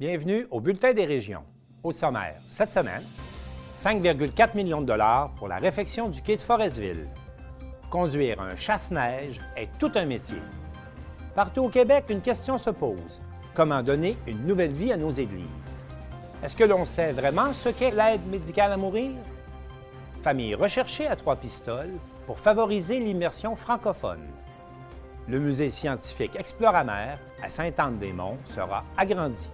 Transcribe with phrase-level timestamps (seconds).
[0.00, 1.44] Bienvenue au Bulletin des régions.
[1.84, 3.04] Au sommaire, cette semaine,
[3.78, 7.06] 5,4 millions de dollars pour la réfection du quai de Forestville.
[7.90, 10.42] Conduire un chasse-neige est tout un métier.
[11.36, 13.22] Partout au Québec, une question se pose.
[13.54, 15.86] Comment donner une nouvelle vie à nos églises?
[16.42, 19.12] Est-ce que l'on sait vraiment ce qu'est l'aide médicale à mourir?
[20.22, 21.94] Famille recherchée à trois pistoles
[22.26, 24.26] pour favoriser l'immersion francophone.
[25.28, 29.50] Le musée scientifique Exploramer à Sainte-Anne-des-Monts sera agrandi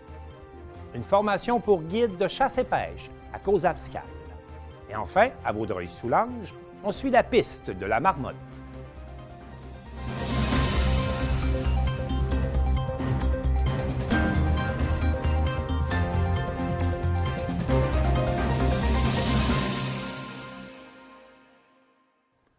[0.94, 4.02] une formation pour guide de chasse et pêche à cause abscale.
[4.90, 8.34] Et enfin, à Vaudreuil-Soulanges, on suit la piste de la marmotte.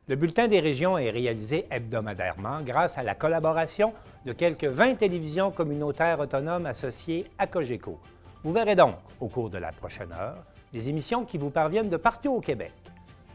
[0.07, 3.93] Le bulletin des régions est réalisé hebdomadairement grâce à la collaboration
[4.25, 7.97] de quelques 20 télévisions communautaires autonomes associées à Cogeco.
[8.43, 11.97] Vous verrez donc, au cours de la prochaine heure, des émissions qui vous parviennent de
[11.97, 12.73] partout au Québec.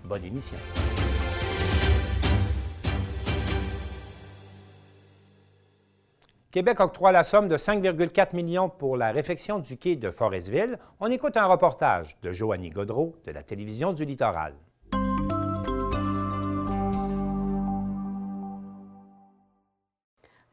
[0.05, 0.57] Bonne émission.
[6.51, 10.79] Québec octroie la somme de 5,4 millions pour la réfection du quai de Forestville.
[10.99, 14.55] On écoute un reportage de Joanny Godreau de la télévision du Littoral.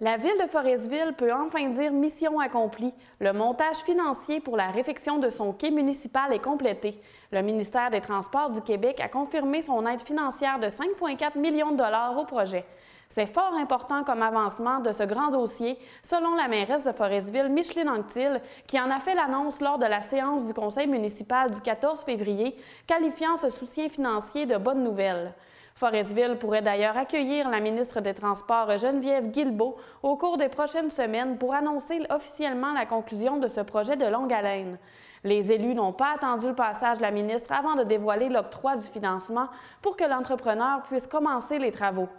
[0.01, 2.93] La ville de Forestville peut enfin dire mission accomplie.
[3.19, 6.99] Le montage financier pour la réfection de son quai municipal est complété.
[7.31, 11.77] Le ministère des Transports du Québec a confirmé son aide financière de 5,4 millions de
[11.77, 12.65] dollars au projet.
[13.07, 17.87] C'est fort important comme avancement de ce grand dossier, selon la mairesse de Forestville, Micheline
[17.87, 22.01] Anctil, qui en a fait l'annonce lors de la séance du conseil municipal du 14
[22.01, 22.55] février,
[22.87, 25.35] qualifiant ce soutien financier de bonne nouvelle.
[25.75, 31.37] Forestville pourrait d'ailleurs accueillir la ministre des Transports Geneviève Guilbeault au cours des prochaines semaines
[31.37, 34.77] pour annoncer officiellement la conclusion de ce projet de longue haleine.
[35.23, 38.85] Les élus n'ont pas attendu le passage de la ministre avant de dévoiler l'octroi du
[38.85, 39.47] financement
[39.81, 42.09] pour que l'entrepreneur puisse commencer les travaux.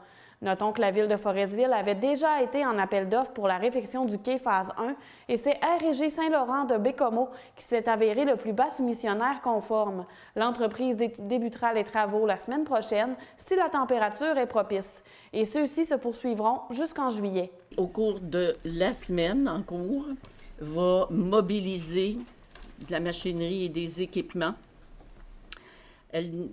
[0.43, 4.05] Notons que la ville de Forestville avait déjà été en appel d'offres pour la réfection
[4.05, 4.95] du quai phase 1
[5.29, 10.07] et c'est RG Saint-Laurent de Bécomo qui s'est avéré le plus bas soumissionnaire conforme.
[10.37, 15.03] L'entreprise débutera les travaux la semaine prochaine si la température est propice
[15.33, 17.51] et ceux-ci se poursuivront jusqu'en juillet.
[17.77, 20.07] Au cours de la semaine en cours,
[20.61, 22.19] va mobiliser
[22.87, 24.55] de la machinerie et des équipements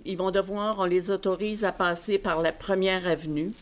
[0.04, 3.52] ils vont devoir, on les autorise à passer par la première avenue,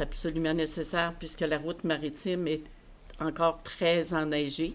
[0.00, 2.62] absolument nécessaire puisque la route maritime est
[3.20, 4.74] encore très enneigée.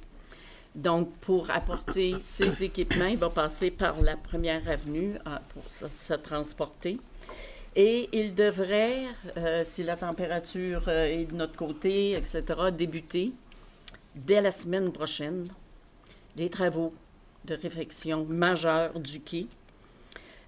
[0.75, 6.13] Donc, pour apporter ces équipements, il va passer par la première avenue euh, pour se,
[6.15, 6.99] transporter.
[7.75, 9.05] Et il devrait,
[9.37, 12.43] euh, si la température euh, est de notre côté, etc.,
[12.75, 13.33] débuter
[14.15, 15.47] dès la semaine prochaine
[16.37, 16.91] les travaux
[17.45, 19.47] de réfection majeurs du quai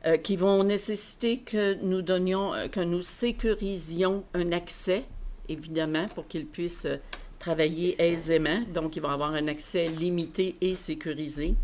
[0.05, 5.03] euh, qui vont nécessiter que nous donnions, euh, que nous sécurisions un accès,
[5.49, 6.97] évidemment, pour qu'ils puissent euh,
[7.39, 8.61] travailler aisément.
[8.71, 11.55] Donc, ils vont avoir un accès limité et sécurisé.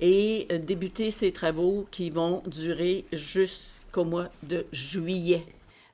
[0.00, 5.46] Et débuter ces travaux qui vont durer jusqu'au mois de juillet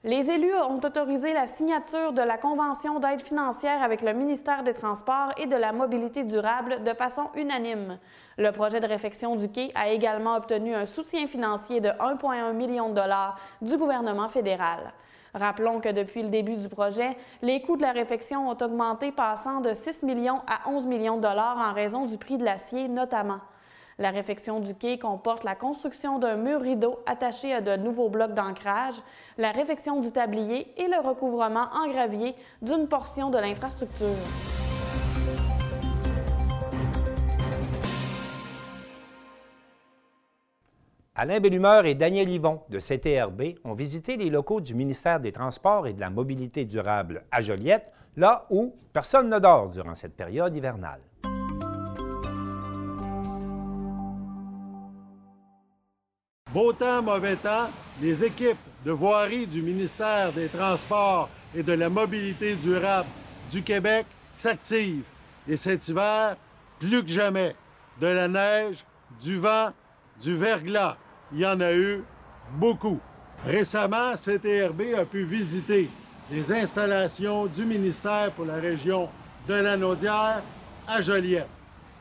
[0.03, 4.73] les élus ont autorisé la signature de la convention d'aide financière avec le ministère des
[4.73, 7.99] Transports et de la Mobilité durable de façon unanime.
[8.39, 12.89] Le projet de réfection du quai a également obtenu un soutien financier de 1,1 million
[12.89, 14.95] de dollars du gouvernement fédéral.
[15.35, 19.61] Rappelons que depuis le début du projet, les coûts de la réfection ont augmenté passant
[19.61, 23.41] de 6 millions à 11 millions de dollars en raison du prix de l'acier notamment.
[24.01, 28.33] La réfection du quai comporte la construction d'un mur rideau attaché à de nouveaux blocs
[28.33, 28.95] d'ancrage,
[29.37, 34.09] la réfection du tablier et le recouvrement en gravier d'une portion de l'infrastructure.
[41.15, 45.87] Alain Bellumeur et Daniel Yvon de CTRB ont visité les locaux du ministère des Transports
[45.87, 50.57] et de la Mobilité durable à Joliette, là où personne ne dort durant cette période
[50.57, 51.01] hivernale.
[56.53, 57.71] Beau temps, mauvais temps,
[58.03, 63.09] les équipes de voirie du ministère des Transports et de la Mobilité durable
[63.53, 65.07] du Québec s'activent.
[65.49, 66.37] Et cet hiver,
[66.81, 67.55] plus que jamais,
[68.01, 68.85] de la neige,
[69.23, 69.71] du vent,
[70.21, 70.97] du verglas.
[71.33, 72.03] Il y en a eu
[72.55, 72.99] beaucoup.
[73.47, 75.89] Récemment, CTRB a pu visiter
[76.33, 79.09] les installations du ministère pour la région
[79.47, 80.43] de la Naudière
[80.89, 81.47] à Joliette.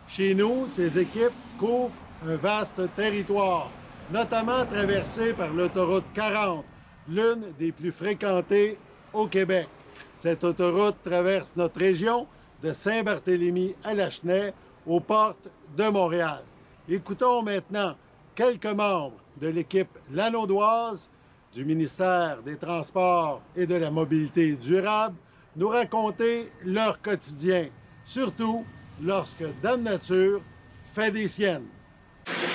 [0.07, 1.94] Chez nous, ces équipes couvrent
[2.28, 3.69] un vaste territoire
[4.11, 6.65] notamment traversée par l'autoroute 40,
[7.07, 8.77] l'une des plus fréquentées
[9.13, 9.67] au Québec.
[10.15, 12.27] Cette autoroute traverse notre région
[12.61, 14.53] de Saint-Barthélemy à Lachenay,
[14.85, 16.44] aux portes de Montréal.
[16.88, 17.95] Écoutons maintenant
[18.33, 21.09] quelques membres de l'équipe lanaudoise
[21.53, 25.15] du ministère des Transports et de la Mobilité durable
[25.56, 27.69] nous raconter leur quotidien,
[28.03, 28.65] surtout
[29.01, 30.41] lorsque Dame Nature
[30.94, 31.67] fait des siennes.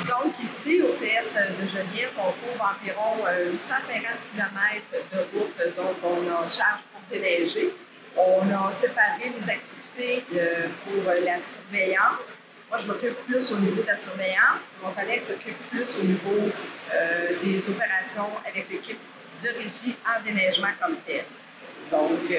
[0.09, 5.97] Donc, ici, au CS de Joliette, on couvre environ 850 euh, km de route dont
[6.03, 7.75] on a charge pour déneiger.
[8.17, 12.39] On a séparé les activités euh, pour la surveillance.
[12.69, 14.61] Moi, je m'occupe plus au niveau de la surveillance.
[14.83, 16.51] Mon collègue s'occupe plus au niveau
[16.95, 19.01] euh, des opérations avec l'équipe
[19.43, 21.25] de régie en déneigement comme tel.
[21.91, 22.33] Donc,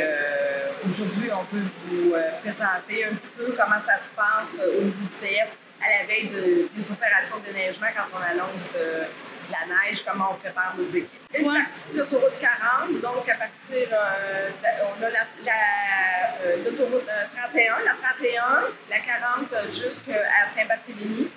[0.89, 5.07] aujourd'hui, on veut vous présenter un petit peu comment ça se passe au niveau du
[5.07, 9.75] CS à la veille de, des opérations de neigement quand on annonce euh, de la
[9.75, 11.21] neige, comment on prépare nos équipes.
[11.37, 14.49] Une partie de l'autoroute 40, donc à partir, euh,
[14.97, 21.29] on a euh, l'autoroute 31, la 31, la 40 jusqu'à Saint-Barthélemy.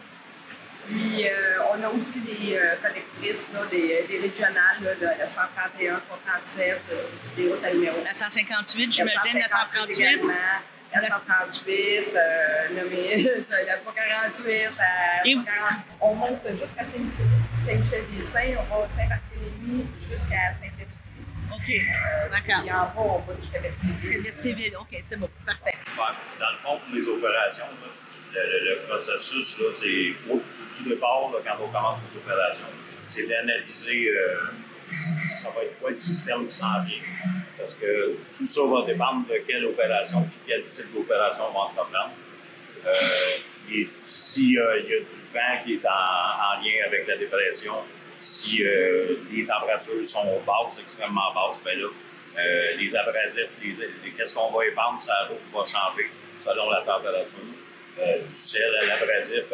[0.89, 1.27] Puis
[1.71, 6.81] on a aussi des collectrices, des, des, régionales, là, la 131, 337,
[7.37, 7.97] des routes à numéro.
[8.03, 10.21] La 158, j'imagine, la 138.
[10.95, 12.69] La 138, euh,
[13.67, 14.71] la 348,
[16.01, 20.99] On monte jusqu'à Saint-Michel-des-Saints, on va à Saint-Barthélemy jusqu'à Saint-Esprit.
[21.53, 22.65] OK, euh, d'accord.
[22.65, 24.23] Et en bas, on va jusqu'à Berthierville.
[24.23, 25.77] Berthierville, OK, c'est bon, parfait.
[25.97, 27.67] dans le fond, pour les opérations,
[28.33, 30.41] le, processus, c'est au,
[30.87, 32.67] départ, quand on commence les opérations,
[33.05, 34.53] c'est d'analyser euh,
[34.93, 37.03] ça va être quoi le système qui s'en vient?
[37.57, 41.61] Parce que tout ça va dépendre de quelle opération et quel type d'opération on va
[41.61, 42.13] entreprendre.
[42.87, 42.95] Euh,
[43.71, 45.03] et s'il y a du
[45.33, 47.75] vent qui est en, lien avec la dépression,
[48.17, 51.89] si euh, les températures sont basses, extrêmement basses, bien là,
[52.39, 53.59] euh, les abrasifs,
[54.17, 54.99] qu'est-ce qu'on va épandre
[55.29, 57.41] route va changer selon la température.
[57.41, 59.53] du sel à l'abrasif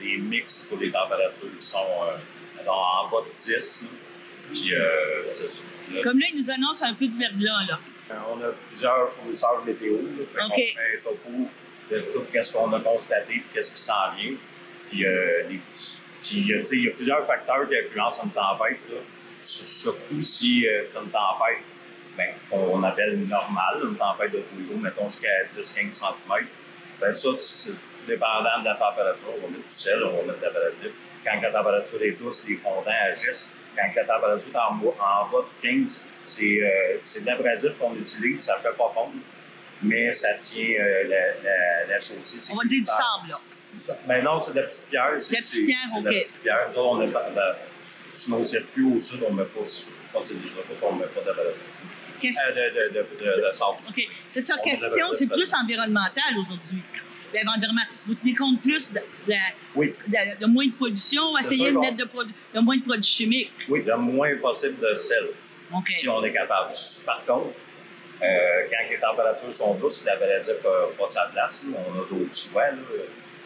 [0.00, 1.86] des mix pour les températures qui sont
[2.66, 3.84] en bas de 10.
[4.52, 5.60] Puis, euh, ça.
[6.02, 7.78] Comme là, il nous annonce un peu de verglas, là.
[8.10, 9.94] Euh, on a plusieurs fournisseurs météo.
[9.94, 11.48] Là, On fait un topo
[11.90, 14.34] de tout ce qu'on a constaté et qu'est-ce qui s'en vient.
[14.88, 15.60] Puis, euh, les,
[16.20, 16.38] puis
[16.72, 18.78] il y a plusieurs facteurs qui influencent une tempête.
[18.90, 18.98] Là.
[19.40, 21.62] Surtout si euh, c'est une tempête
[22.16, 26.46] ben, qu'on appelle normale, une tempête de tous les jours, mettons jusqu'à 10-15 cm.
[27.00, 29.28] Ben, ça, c'est dépendant de la température.
[29.38, 30.92] On va mettre du sel, on va mettre de l'abrasif.
[31.24, 33.50] Quand la température est douce, les fondants agissent
[33.94, 36.02] quand la température est en, en bas de 15,
[36.42, 39.12] euh, c'est de l'abrasif qu'on utilise, ça ne fait pas fondre,
[39.82, 42.52] mais ça tient euh, la, la, chaussée.
[42.52, 43.40] On va dire du sable, là.
[44.06, 45.12] Ben non, c'est de la petite pierre.
[45.18, 46.68] C'est de la petite pierre, C'est de la petite pierre.
[46.70, 47.56] Nous on est pas,
[48.08, 50.34] sur nos circuits au sud, on ne met pas, pas ces
[50.82, 51.62] on ne met pas d'abrasif.
[52.22, 53.78] Euh, de, de, de, de, sable.
[53.88, 54.08] OK.
[54.28, 56.82] C'est ça, question, c'est plus environnemental aujourd'hui.
[58.06, 59.00] Vous tenez compte plus de,
[59.76, 63.52] de, moins de pollution, essayer de mettre de, moins de produits chimiques?
[63.68, 65.28] Oui, le moins possible de sel,
[65.86, 66.70] si on est capable.
[67.06, 67.54] Par contre,
[68.22, 71.64] euh, quand les températures sont douces, l'abrasif n'a pas sa place.
[71.68, 72.64] on a d'autres choix.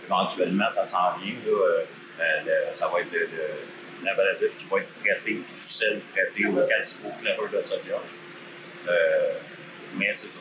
[0.06, 1.34] Éventuellement, ça s'en vient.
[1.46, 1.84] Euh,
[2.20, 3.14] euh, ça va être
[4.02, 8.00] l'abrasif qui va être traité, puis du sel traité au, quasi, au chlorure de sodium.
[9.96, 10.40] mais c'est ça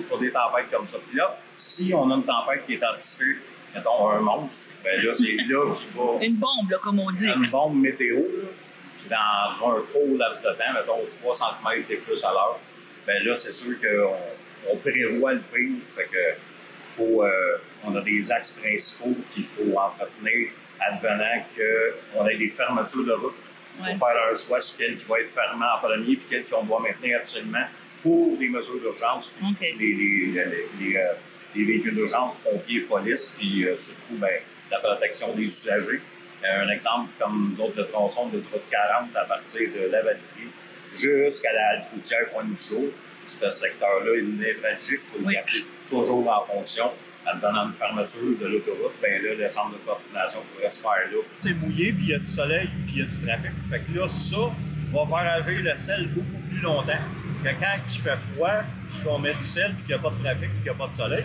[0.00, 0.98] pour, des tempêtes comme ça.
[1.06, 3.38] Puis là, si on a une tempête qui est anticipée,
[3.74, 6.20] mettons un monstre, ben là, c'est là qu'il va.
[6.24, 7.26] Une bombe, là, comme on dit.
[7.26, 8.48] Une bombe météo, là,
[8.96, 12.58] puis dans un court laps de temps, mettons 3 cm et plus à l'heure,
[13.06, 15.78] ben là, c'est sûr qu'on on prévoit le pire.
[15.90, 16.36] Fait que
[16.82, 23.04] faut, euh, on a des axes principaux qu'il faut entretenir advenant qu'on ait des fermetures
[23.04, 23.34] de route
[23.78, 26.64] pour faire un choix sur quel qui va être fermé en premier puis quel qu'on
[26.64, 27.66] doit maintenir absolument
[28.02, 31.12] pour les mesures d'urgence, les, les, les, euh,
[31.54, 34.40] les, véhicules d'urgence, pompiers, police, puis euh, surtout ben,
[34.70, 36.00] la protection des usagers.
[36.44, 40.02] Euh, un exemple, comme nous autres, le tronçon de route 40 à partir de la
[40.02, 40.50] Valtrie
[40.92, 42.90] jusqu'à la halte routière Pointe-du-Jour.
[43.26, 46.90] Ce secteur-là est névralgique, il faut le garder toujours en fonction.
[47.24, 51.06] En donnant une fermeture de l'autoroute, ben là, le centre de coordination pourrait se faire
[51.12, 51.18] là.
[51.38, 53.52] C'est mouillé, puis il y a du soleil, puis il y a du trafic.
[53.70, 54.50] Fait que là, ça
[54.92, 56.98] va faire agir le sel beaucoup plus longtemps
[57.42, 60.10] que quand il fait froid, puis qu'on met du sel, puis qu'il n'y a pas
[60.10, 61.24] de trafic, puis qu'il n'y a pas de soleil,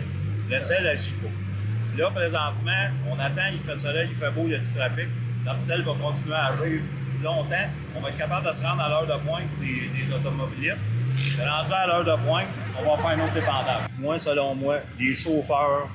[0.50, 1.28] le sel agit pas.
[1.96, 5.08] Là, présentement, on attend, il fait soleil, il fait beau, il y a du trafic.
[5.44, 6.80] Notre sel va continuer à agir
[7.22, 7.68] longtemps.
[7.96, 10.86] On va être capable de se rendre à l'heure de pointe des, des automobilistes.
[11.38, 12.46] Rendu à l'heure de pointe,
[12.78, 13.84] on va faire un autre dépendable.
[13.98, 15.88] Moi, selon moi, les chauffeurs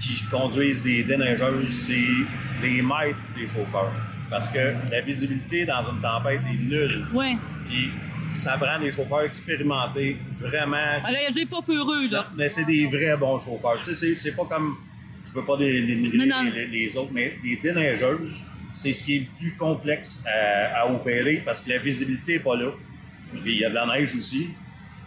[0.00, 3.92] qui conduisent des déneigeuses, c'est les maîtres des chauffeurs.
[4.28, 7.06] Parce que la visibilité dans une tempête est nulle.
[7.12, 7.38] Oui
[8.30, 10.76] ça prend des chauffeurs expérimentés, vraiment.
[10.76, 12.28] Alors, il y a des pas peureux, là.
[12.36, 13.78] Mais c'est des vrais bons chauffeurs.
[13.82, 14.76] Tu sais, c'est pas comme
[15.24, 19.26] je veux pas dénigrer les, les, autres, mais les déneigeuses, c'est ce qui est le
[19.38, 22.70] plus complexe à, opérer parce que la visibilité n'est pas là.
[23.34, 24.48] il y a de la neige aussi.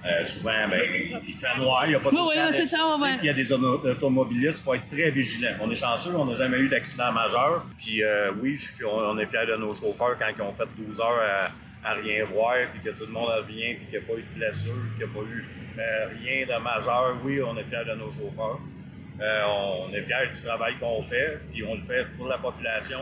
[0.06, 0.82] Euh, souvent, ben,
[1.26, 3.54] il fait noir, il n'y a pas de oui, c'est ça, Il y a des
[3.54, 5.52] automobilistes, il faut être très vigilant.
[5.62, 7.66] On est chanceux, on n'a jamais eu d'accident majeur.
[7.78, 11.52] Puis euh, oui, on est fiers de nos chauffeurs quand ils ont fait 12 heures
[11.84, 14.24] à, rien voir, puis que tout le monde revient, puis qu'il n'y a pas eu
[14.24, 15.46] de blessure, qu'il n'y a pas eu
[15.78, 17.18] euh, rien de majeur.
[17.24, 18.60] Oui, on est fiers de nos chauffeurs.
[19.20, 23.00] on est fiers du travail qu'on fait, puis on le fait pour la population.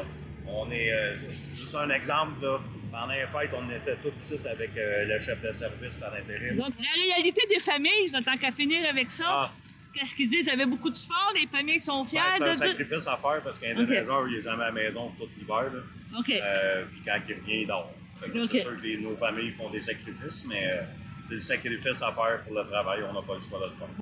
[0.47, 2.59] On est juste un exemple, là,
[2.91, 6.57] pendant les fêtes, on était tous ici avec euh, le chef de service par intérim.
[6.57, 9.51] Donc, la réalité des familles, tant qu'à finir avec ça, ah.
[9.93, 10.47] qu'est-ce qu'ils disent?
[10.47, 13.41] Ils avaient beaucoup de sport, les familles sont fiers ben, c'est un sacrifice à faire
[13.43, 14.03] parce qu'un okay.
[14.27, 15.71] il n'est jamais à la maison tout l'hiver.
[16.19, 16.29] OK.
[16.29, 17.93] Euh, puis quand il revient, il dort.
[18.17, 20.83] C'est sûr que nos familles font des sacrifices, mais euh,
[21.23, 23.03] c'est des sacrifices à faire pour le travail.
[23.09, 24.00] On n'a pas le choix de le faire.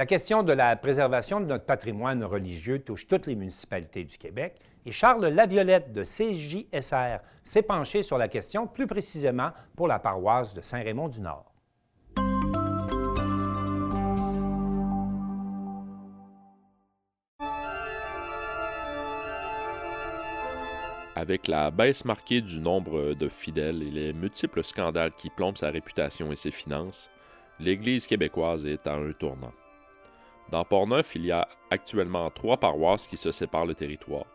[0.00, 4.58] La question de la préservation de notre patrimoine religieux touche toutes les municipalités du Québec
[4.86, 10.54] et Charles Laviolette de CJSR s'est penché sur la question plus précisément pour la paroisse
[10.54, 11.52] de Saint-Raymond-du-Nord.
[21.14, 25.68] Avec la baisse marquée du nombre de fidèles et les multiples scandales qui plombent sa
[25.68, 27.10] réputation et ses finances,
[27.58, 29.52] l'Église québécoise est à un tournant.
[30.50, 34.26] Dans Portneuf, il y a actuellement trois paroisses qui se séparent le territoire.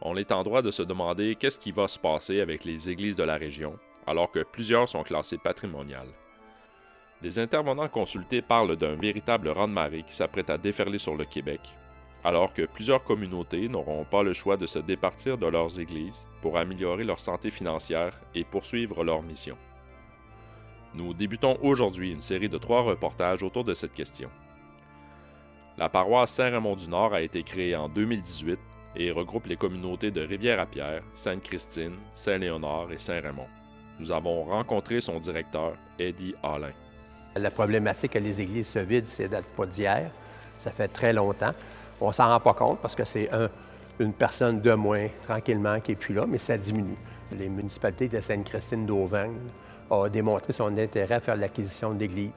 [0.00, 3.16] On est en droit de se demander qu'est-ce qui va se passer avec les églises
[3.16, 6.12] de la région, alors que plusieurs sont classées patrimoniales.
[7.22, 11.60] Les intervenants consultés parlent d'un véritable rang-de-marée qui s'apprête à déferler sur le Québec,
[12.22, 16.56] alors que plusieurs communautés n'auront pas le choix de se départir de leurs églises pour
[16.56, 19.58] améliorer leur santé financière et poursuivre leur mission.
[20.94, 24.30] Nous débutons aujourd'hui une série de trois reportages autour de cette question.
[25.78, 28.58] La paroisse Saint-Raymond-du-Nord a été créée en 2018
[28.96, 33.46] et regroupe les communautés de Rivière-à-Pierre, Sainte-Christine, Saint-Léonard et Saint-Raymond.
[34.00, 36.72] Nous avons rencontré son directeur, Eddie Alain.
[37.36, 40.10] La problématique que les églises se vident, c'est date pas d'hier.
[40.58, 41.54] Ça fait très longtemps.
[42.00, 43.30] On s'en rend pas compte parce que c'est
[44.00, 46.98] une personne de moins, tranquillement, qui est plus là, mais ça diminue.
[47.38, 49.38] Les municipalités de Sainte-Christine d'Auvergne
[49.90, 52.32] ont démontré son intérêt à faire l'acquisition de l'église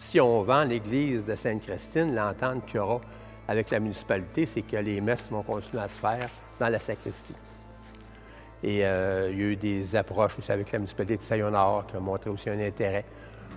[0.00, 3.02] si on vend l'église de Sainte-Christine, l'entente qu'il y aura
[3.46, 7.34] avec la municipalité, c'est que les messes vont continuer à se faire dans la sacristie.
[8.62, 11.96] Et euh, il y a eu des approches aussi avec la municipalité de Saint-Léonard qui
[11.96, 13.04] a montré aussi un intérêt.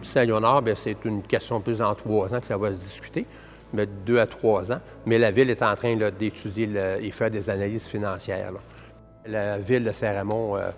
[0.01, 3.25] Saint-Léonard, c'est une question plus en trois ans que ça va se discuter,
[3.71, 4.81] mais deux à trois ans.
[5.05, 6.69] Mais la Ville est en train d'étudier
[7.00, 8.51] et faire des analyses financières.
[9.25, 10.71] La Ville de Saint-Raymond euh,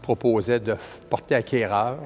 [0.00, 0.76] proposait de
[1.10, 1.98] porter acquéreur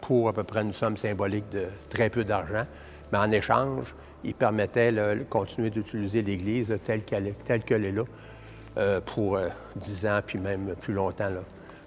[0.00, 2.64] pour à peu près une somme symbolique de très peu d'argent.
[3.12, 8.02] Mais en échange, il permettait de continuer d'utiliser l'Église telle qu'elle est là
[8.76, 9.38] euh, pour
[9.76, 11.30] 10 euh, ans, puis même plus longtemps.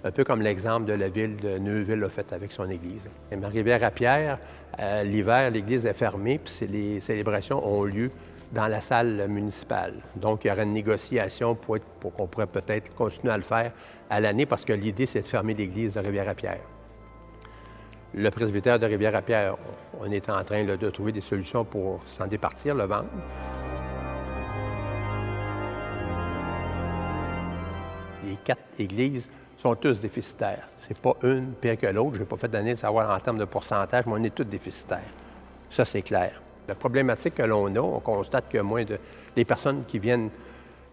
[0.04, 3.08] Un peu comme l'exemple de la ville de Neuville a fait avec son Église.
[3.30, 4.38] Et rivière à Pierre,
[4.80, 8.10] euh, l'hiver, l'Église est fermée, puis les célébrations ont lieu
[8.50, 9.94] dans la salle municipale.
[10.16, 13.72] Donc, il y aurait une négociation pour, pour qu'on pourrait peut-être continuer à le faire
[14.10, 16.60] à l'année, parce que l'idée, c'est de fermer l'Église de Rivière-à-Pierre
[18.14, 19.56] le presbytère de Rivière-à-Pierre,
[20.00, 23.08] on est en train de trouver des solutions pour s'en départir, le vendre.
[28.24, 30.68] Les quatre églises sont tous déficitaires.
[30.78, 32.14] C'est pas une pire que l'autre.
[32.14, 34.44] Je n'ai pas fait d'année de savoir en termes de pourcentage, mais on est tous
[34.44, 35.12] déficitaires.
[35.70, 36.40] Ça, c'est clair.
[36.68, 38.98] La problématique que l'on a, on constate que moins de.
[39.36, 40.30] Les personnes qui viennent,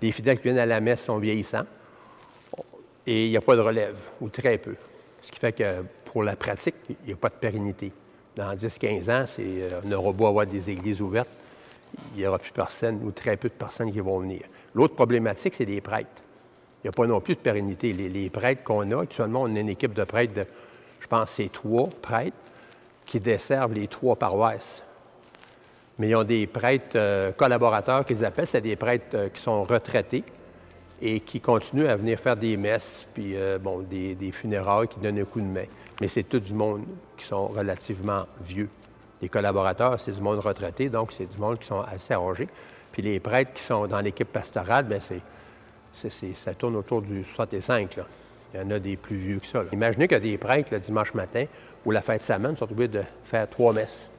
[0.01, 1.65] les fidèles qui viennent à la messe sont vieillissants
[3.09, 4.75] et il n'y a pas de relève, ou très peu.
[5.21, 7.91] Ce qui fait que pour la pratique, il n'y a pas de pérennité.
[8.35, 11.29] Dans 10-15 ans, euh, on aura beau avoir des églises ouvertes,
[12.15, 14.41] il n'y aura plus personne ou très peu de personnes qui vont venir.
[14.73, 16.23] L'autre problématique, c'est les prêtres.
[16.83, 17.93] Il n'y a pas non plus de pérennité.
[17.93, 20.45] Les, prêtres qu'on a, actuellement, on a une équipe de prêtres de,
[20.99, 22.37] je pense, c'est trois prêtres
[23.05, 24.81] qui desservent les trois paroisses.
[25.99, 29.61] Mais ils ont des prêtres euh, collaborateurs qu'ils appellent, c'est des prêtres euh, qui sont
[29.61, 30.23] retraités,
[31.01, 35.19] et qui continuent à venir faire des messes, puis euh, bon, des, funérailles qui donnent
[35.19, 35.65] un coup de main.
[36.01, 36.83] Mais c'est tout du monde
[37.17, 38.69] qui sont relativement vieux.
[39.21, 42.47] Les collaborateurs, c'est du monde retraité, donc c'est du monde qui sont assez âgés.
[42.91, 47.97] Puis les prêtres qui sont dans l'équipe pastorale, bien, c'est, ça tourne autour du 65.
[47.97, 48.05] Là.
[48.53, 49.63] Il y en a des plus vieux que ça.
[49.71, 51.45] Imaginez qu'il y a des prêtres le dimanche matin
[51.85, 54.09] ou la fête de semaine sont obligés de faire trois messes.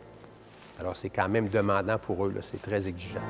[0.79, 3.21] Alors c'est quand même demandant pour eux, c'est très exigeant.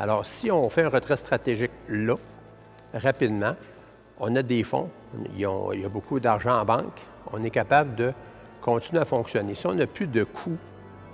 [0.00, 2.14] Alors, si on fait un retrait stratégique là,
[2.94, 3.54] rapidement,
[4.18, 4.88] on a des fonds,
[5.34, 8.12] il y a, beaucoup d'argent en banque, on est capable de
[8.62, 9.54] continuer à fonctionner.
[9.54, 10.56] Si on n'a plus de coûts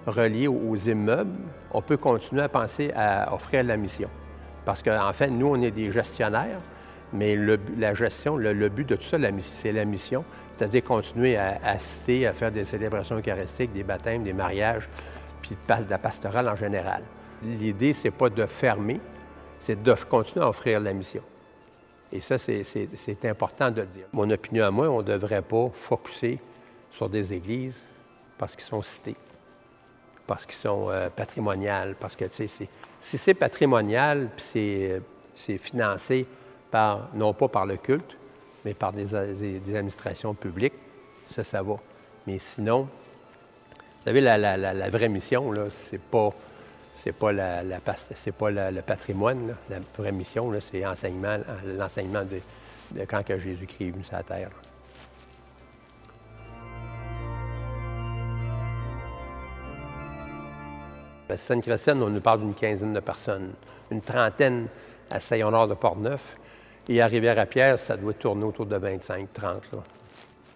[0.07, 1.37] reliés aux, immeubles,
[1.73, 4.09] on peut continuer à penser à offrir la mission.
[4.65, 6.61] Parce qu'en fait, nous, on est des gestionnaires,
[7.13, 7.37] mais
[7.77, 12.33] la gestion, le, but de tout ça, c'est la mission, c'est-à-dire continuer à, assister, à
[12.33, 14.89] faire des célébrations eucharistiques, des baptêmes, des mariages,
[15.43, 17.03] puis de la pastorale en général.
[17.47, 19.01] L'idée, c'est pas de fermer,
[19.59, 21.23] c'est de continuer à offrir la mission.
[22.13, 24.07] Et ça, c'est important de dire.
[24.13, 26.39] Mon opinion à moi, on ne devrait pas focuser
[26.91, 27.83] sur des églises
[28.39, 29.17] parce qu'ils sont cités,
[30.27, 32.69] parce qu'ils sont euh, patrimoniales, parce que, tu sais,
[33.01, 34.91] si c'est patrimonial, puis
[35.35, 36.27] c'est financé
[36.71, 38.17] par, non pas par le culte,
[38.65, 40.75] mais par des, administrations publiques,
[41.31, 41.77] ça, ça va.
[42.27, 46.31] Mais sinon, vous savez, la, la vraie mission, là, c'est pas
[46.97, 47.63] c'est pas la,
[48.15, 49.55] c'est pas le patrimoine.
[49.69, 51.37] La vraie mission, c'est l'enseignement,
[52.25, 54.51] de, quand que Jésus-Christ est venu sur la terre.
[61.29, 63.53] La Sainte-Christine, on nous parle d'une quinzaine de personnes,
[63.91, 64.69] une trentaine
[65.11, 66.37] à Saint-Honor de Portneuf.
[66.89, 69.27] Et à Rivière-à-Pierre, ça doit tourner autour de 25-30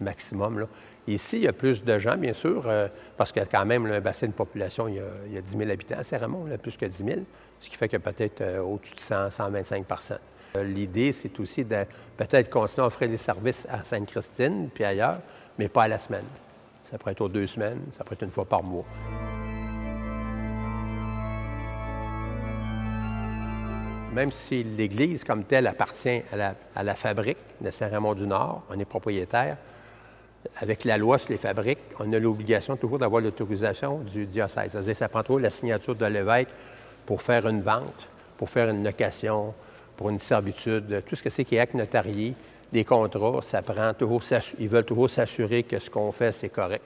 [0.01, 0.61] maximum.
[0.61, 0.67] Là.
[1.11, 2.87] Ici, il y a plus de gens, bien sûr, euh,
[3.17, 4.95] parce qu'il y a quand même un bassin de population, il
[5.33, 7.21] y a, 10 000 habitants à Saint-Raymond, plus que 10 000,
[7.59, 10.21] ce qui fait qu'il y a peut-être euh, au-dessus de 100, 125 personnes.
[10.57, 11.85] Euh, l'idée, c'est aussi de
[12.17, 15.19] peut-être continuer à offrir des services à Sainte-Christine, puis ailleurs,
[15.59, 16.25] mais pas à la semaine.
[16.89, 18.85] Ça pourrait être aux deux semaines, ça pourrait être une fois par mois.
[24.13, 28.85] Même si l'Église comme telle appartient à la, à la fabrique de Saint-Raymond-du-Nord, on est
[28.85, 29.57] propriétaire,
[30.61, 34.73] avec la loi sur les fabriques, on a l'obligation toujours d'avoir l'autorisation du diocèse.
[34.73, 36.49] C'est-à-dire ça prend toujours la signature de l'évêque
[37.07, 39.55] pour faire une vente, pour faire une location,
[39.97, 42.35] pour une servitude, tout ce que c'est qui est acte notarié,
[42.73, 44.23] des contrats, ça prend toujours,
[44.59, 46.85] ils veulent toujours s'assurer que ce qu'on fait, c'est correct.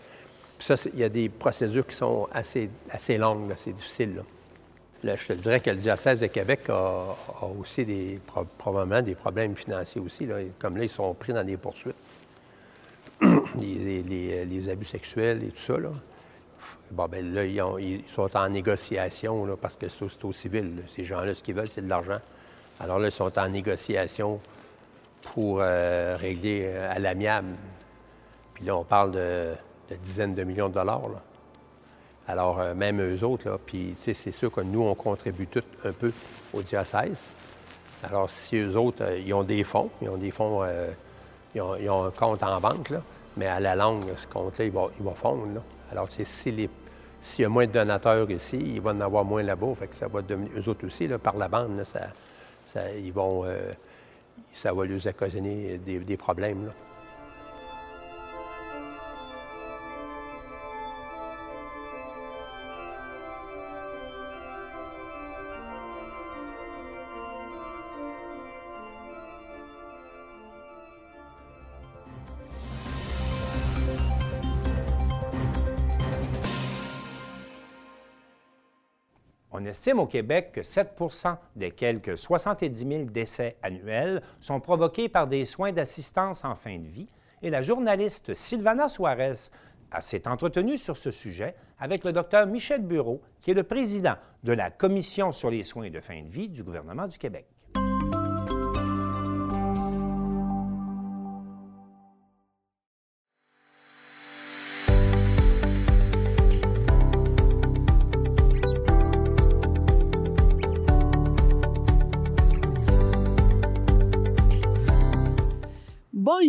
[0.58, 4.22] Puis ça, il y a des procédures qui sont assez, assez longues, c'est difficile.
[5.02, 7.14] Je te dirais que le diocèse de Québec a,
[7.60, 8.18] aussi
[8.56, 10.26] probablement des problèmes financiers aussi.
[10.58, 11.94] Comme là, ils sont pris dans des poursuites.
[13.60, 15.78] Les, abus sexuels et tout ça.
[15.78, 15.90] Là.
[16.90, 20.82] Bon, ben là, ils, sont en négociation là, parce que c'est au civil.
[20.86, 22.18] Ces gens-là, ce qu'ils veulent, c'est de l'argent.
[22.80, 24.40] Alors là, ils sont en négociation
[25.22, 27.54] pour euh, régler euh, à l'amiable.
[28.54, 29.52] Puis là, on parle de,
[30.02, 31.08] dizaines de millions de dollars.
[31.08, 31.22] Là.
[32.28, 35.92] Alors, euh, même eux autres, là, puis c'est sûr que nous, on contribue tout un
[35.92, 36.12] peu
[36.52, 37.28] au diocèse.
[38.02, 40.62] Alors, si eux autres, ils ont des fonds, ils ont des fonds
[41.54, 43.00] ils ont, un compte en banque, là,
[43.36, 45.62] mais à la longue, ce compte-là, il va, il va fondre.
[45.90, 46.68] Alors, s'il
[47.20, 49.74] si y a moins de donateurs ici, il va en avoir moins là-bas.
[49.78, 52.08] Fait que ça va devenir, eux autres aussi, par la bande, ça,
[52.64, 53.72] ça, ils vont, euh,
[54.52, 56.70] ça va leur occasionner des, problèmes.
[79.84, 85.44] Estime au Québec que 7% des quelques 70 000 décès annuels sont provoqués par des
[85.44, 87.10] soins d'assistance en fin de vie
[87.42, 89.50] et la journaliste Sylvana Suarez
[90.00, 94.54] s'est entretenue sur ce sujet avec le docteur Michel Bureau, qui est le président de
[94.54, 97.44] la Commission sur les soins de fin de vie du gouvernement du Québec.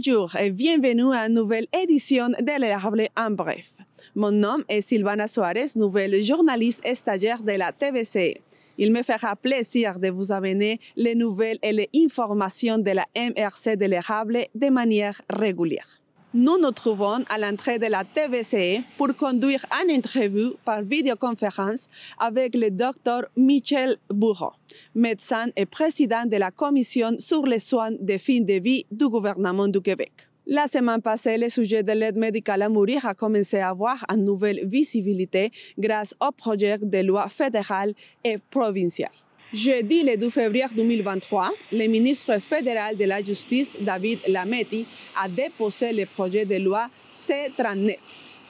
[0.07, 3.71] Bonjour et bienvenue à une nouvelle édition de l'Érable en bref.
[4.13, 8.41] Mon nom est Sylvana Suarez, nouvelle journaliste stagiaire de la TVC.
[8.77, 13.77] Il me fera plaisir de vous amener les nouvelles et les informations de la MRC
[13.77, 16.01] de l'Érable de manière régulière.
[16.37, 21.87] Nous nous trouvons à l'entrée de la TVC pour conduire une interview par vidéoconférence
[22.19, 24.51] avec le docteur Michel Bourreau,
[24.93, 29.69] médecin et président de la Commission sur les soins de fin de vie du gouvernement
[29.69, 30.11] du Québec.
[30.45, 34.25] La semaine passée, le sujet de l'aide médicale à mourir a commencé à avoir une
[34.25, 37.93] nouvelle visibilité grâce au projet de loi fédéral
[38.25, 39.24] et provincial.
[39.53, 44.87] Jeudi, le 2 février 2023, le ministre fédéral de la Justice, David Lametti,
[45.21, 47.95] a déposé le projet de loi C-39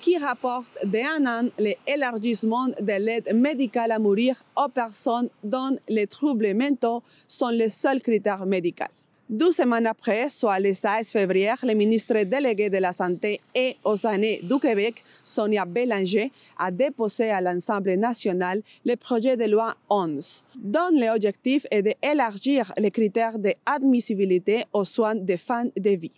[0.02, 6.54] qui rapporte d'un an l'élargissement de l'aide médicale à mourir aux personnes dont les troubles
[6.54, 8.86] mentaux sont les seuls critères médicaux.
[9.28, 14.06] Deux semaines après, soit le 16 février, le ministre délégué de la Santé et aux
[14.06, 20.44] années du Québec, Sonia Bélanger, a déposé à l'Assemblée nationale le projet de loi 11,
[20.56, 26.12] dont l'objectif est d'élargir les critères d'admissibilité aux soins de fin de vie.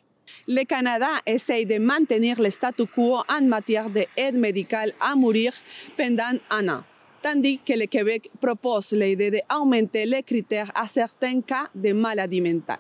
[0.50, 5.54] Le Canada essaye de maintenir le statu quo en matière d'aide médicale à mourir
[5.96, 6.84] pendant un an,
[7.24, 12.80] tandis que le Québec propose l'idée d'augmenter les critères à certains cas de maladie mentale.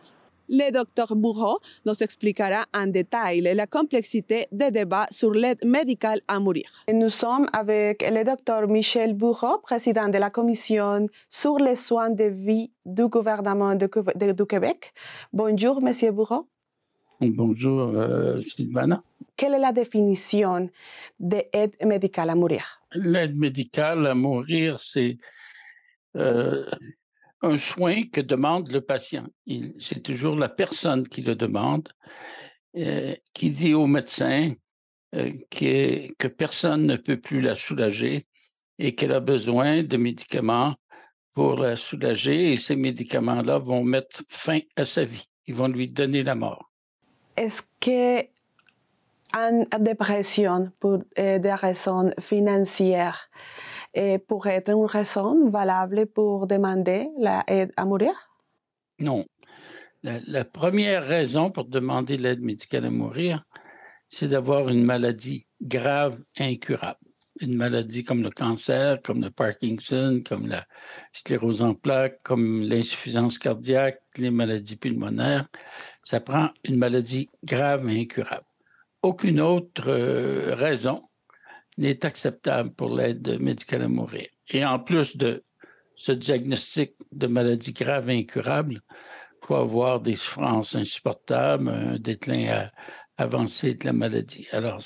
[0.49, 6.39] Le docteur Bourreau nous expliquera en détail la complexité des débats sur l'aide médicale à
[6.39, 6.69] mourir.
[6.91, 12.23] Nous sommes avec le docteur Michel Bourreau, président de la commission sur les soins de
[12.23, 14.93] vie du gouvernement de, de, du Québec.
[15.33, 16.47] Bonjour, monsieur Bourreau.
[17.19, 19.03] Bonjour, euh, Sylvana.
[19.35, 20.69] Quelle est la définition
[21.19, 22.81] d'aide médicale à mourir?
[22.93, 25.17] L'aide médicale à mourir, c'est
[26.15, 26.65] euh,
[27.41, 29.27] un soin que demande le patient.
[29.79, 31.89] C'est toujours la personne qui le demande,
[32.75, 34.53] euh, qui dit au médecin
[35.15, 38.27] euh, que, que personne ne peut plus la soulager
[38.79, 40.75] et qu'elle a besoin de médicaments
[41.33, 45.27] pour la soulager et ces médicaments-là vont mettre fin à sa vie.
[45.45, 46.71] Ils vont lui donner la mort.
[47.35, 48.27] Est-ce que
[49.35, 53.29] en dépression pour des raisons financières
[53.97, 58.13] et pourrait être une raison valable pour demander l'aide à mourir?
[58.99, 59.25] Non.
[60.03, 63.43] La, première raison pour demander l'aide médicale à mourir,
[64.07, 66.99] c'est d'avoir une maladie grave incurable.
[67.41, 70.65] Une maladie comme le cancer, comme le Parkinson, comme la
[71.11, 75.47] sclérose en plaques, comme l'insuffisance cardiaque, les maladies pulmonaires.
[76.03, 78.45] Ça prend une maladie grave et incurable.
[79.01, 81.01] Aucune autre euh, raison
[81.77, 84.27] n'est acceptable pour l'aide médicale à mourir.
[84.49, 85.43] Et en plus de
[85.95, 88.81] ce diagnostic de maladie grave et incurable,
[89.41, 92.69] il faut avoir des souffrances insupportables, un déclin
[93.17, 94.47] avancé de la maladie.
[94.51, 94.81] Alors,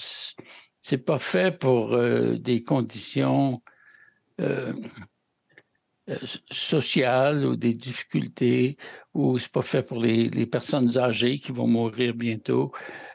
[0.81, 3.61] c'est pas fait pour euh, des conditions
[4.39, 4.73] euh,
[6.09, 6.17] euh,
[6.51, 8.77] sociales ou des difficultés,
[9.13, 12.71] ou c'est pas fait pour les, les, personnes âgées qui vont mourir bientôt.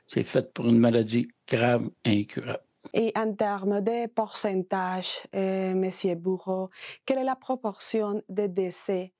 [0.07, 2.66] C'est fait pour une maladie grave et incurable.
[2.95, 6.71] Et en termes de pourcentage, euh, Monsieur Bourreau,
[7.05, 9.13] quelle est la proportion de décès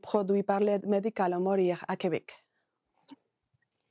[0.00, 2.44] produits par l'aide médicale à mourir à Québec?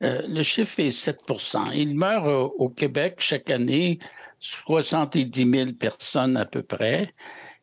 [0.03, 3.99] Euh, le chiffre est 7% Il meurt euh, au Québec chaque année
[4.39, 7.13] 70 000 personnes à peu près.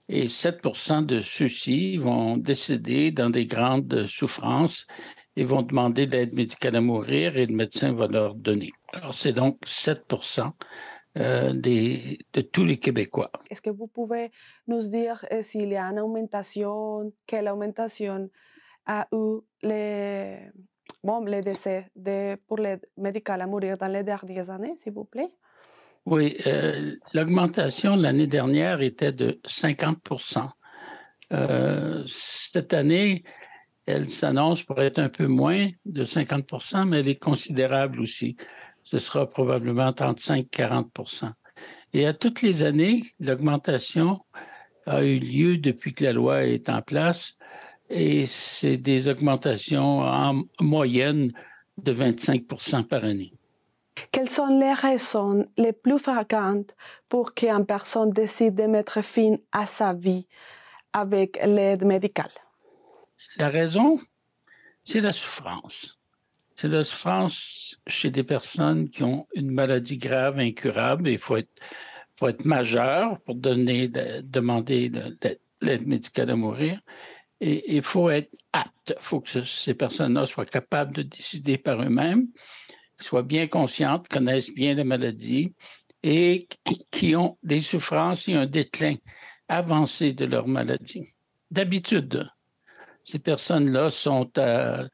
[0.08, 4.86] Et 7% de ceux-ci vont décéder dans des grandes souffrances
[5.36, 8.72] et vont demander l'aide médicale à mourir et le médecin va leur donner.
[8.92, 10.02] Alors, c'est donc 7
[11.18, 13.30] euh, de tous les Québécois.
[13.50, 14.30] Est-ce que vous pouvez
[14.68, 18.30] nous dire euh, s'il y a une augmentation, quelle augmentation
[18.86, 20.38] a eu les,
[21.02, 25.04] bon, les décès de, pour l'aide médicale à mourir dans les dernières années, s'il vous
[25.04, 25.30] plaît?
[26.06, 29.98] Oui, euh, l'augmentation l'année dernière était de 50
[31.32, 33.22] euh, Cette année,
[33.86, 38.36] elle s'annonce pour être un peu moins de 50% mais elle est considérable aussi
[38.84, 41.32] ce sera probablement 35-40%
[41.92, 44.20] Et à toutes les années, l'augmentation
[44.86, 47.36] a eu lieu depuis que la loi est en place
[47.88, 51.32] et c'est des augmentations en moyenne
[51.78, 53.32] de 25% par année.
[54.12, 56.74] Quelles sont les raisons les plus fréquentes
[57.08, 60.26] pour qu'une personne décide de mettre fin à sa vie
[60.92, 62.30] avec l'aide médicale?
[63.36, 64.00] La raison,
[64.84, 65.99] c'est la souffrance
[66.60, 71.08] c'est la souffrance chez des personnes qui ont une maladie grave, incurable.
[71.08, 71.48] Il faut être,
[72.44, 74.92] majeur pour demander
[75.62, 76.78] l'aide médicale à mourir.
[77.40, 78.94] Et il faut être apte.
[78.94, 82.26] Il faut que ces personnes-là soient capables de décider par eux-mêmes,
[83.00, 85.54] soient bien conscientes, connaissent bien la maladie
[86.02, 86.46] et
[86.90, 88.96] qui ont des souffrances et un déclin
[89.48, 91.08] avancé de leur maladie.
[91.50, 92.28] D'habitude,
[93.02, 94.84] ces personnes-là sont à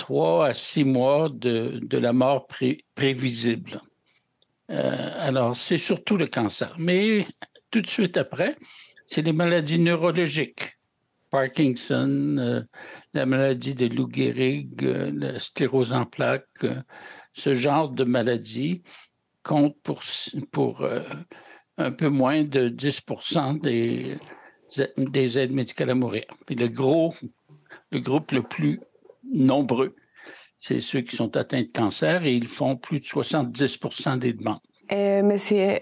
[0.00, 2.48] trois à six mois de, de la mort
[2.94, 3.82] prévisible.
[4.70, 6.74] Euh, alors, c'est surtout le cancer.
[6.78, 7.26] Mais
[7.70, 8.56] tout de suite après,
[9.06, 10.78] c'est les maladies neurologiques.
[11.30, 12.62] Parkinson, euh,
[13.14, 16.66] la maladie de Lou Gehrig, euh, la sclérose en plaques,
[17.34, 18.82] ce genre de maladies
[19.42, 20.02] compte pour,
[20.50, 20.86] pour
[21.78, 23.02] un peu moins de 10
[23.62, 24.16] des,
[24.96, 26.24] des aides médicales à mourir.
[26.48, 27.14] Le gros,
[27.90, 28.80] le groupe le plus
[29.32, 29.94] nombreux.
[30.58, 34.60] C'est ceux qui sont atteints de cancer et ils font plus de 70% des demandes.
[34.92, 35.78] euh, Monsieur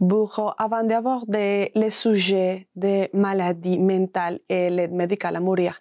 [0.00, 5.80] Bourreau, avant d'aborder le sujet des maladies mentales et l'aide médicale à mourir,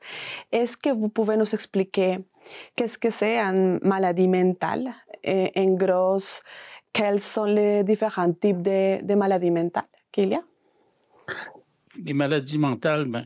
[0.52, 2.20] est-ce que vous pouvez nous expliquer
[2.76, 4.92] qu'est-ce que c'est une maladie mentale
[5.24, 6.18] et en gros,
[6.92, 10.42] quels sont les différents types de, de maladies mentales qu'il y a?
[12.04, 13.26] Les maladies mentales, ben,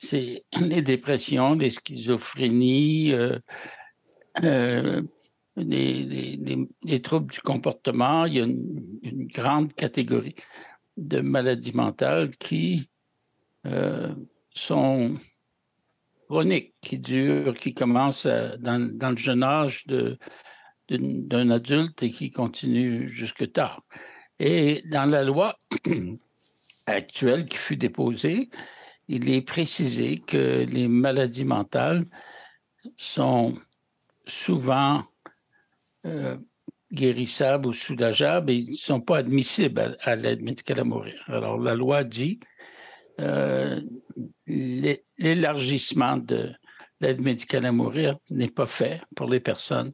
[0.00, 3.38] c'est les dépressions, les schizophrénies, euh,
[4.42, 5.02] euh,
[5.56, 8.24] les, troubles du comportement.
[8.24, 10.34] Il y a une, grande catégorie
[10.96, 12.88] de maladies mentales qui
[13.66, 14.14] euh,
[14.54, 15.16] sont
[16.28, 19.84] chroniques, qui durent, qui commencent dans, dans, le jeune âge
[20.88, 23.84] d'un adulte et qui continuent jusque tard.
[24.38, 25.58] Et dans la loi
[26.86, 28.48] actuelle qui fut déposée,
[29.12, 32.06] il est précisé que les maladies mentales
[32.96, 33.58] sont
[34.24, 35.02] souvent
[36.06, 36.36] euh,
[36.92, 41.24] guérissables ou soulageables et ne sont pas admissibles à, l'aide médicale à mourir.
[41.26, 42.38] Alors, la loi dit
[43.18, 43.80] euh,
[44.46, 46.52] l'élargissement de
[47.00, 49.92] l'aide médicale à mourir n'est pas fait pour les personnes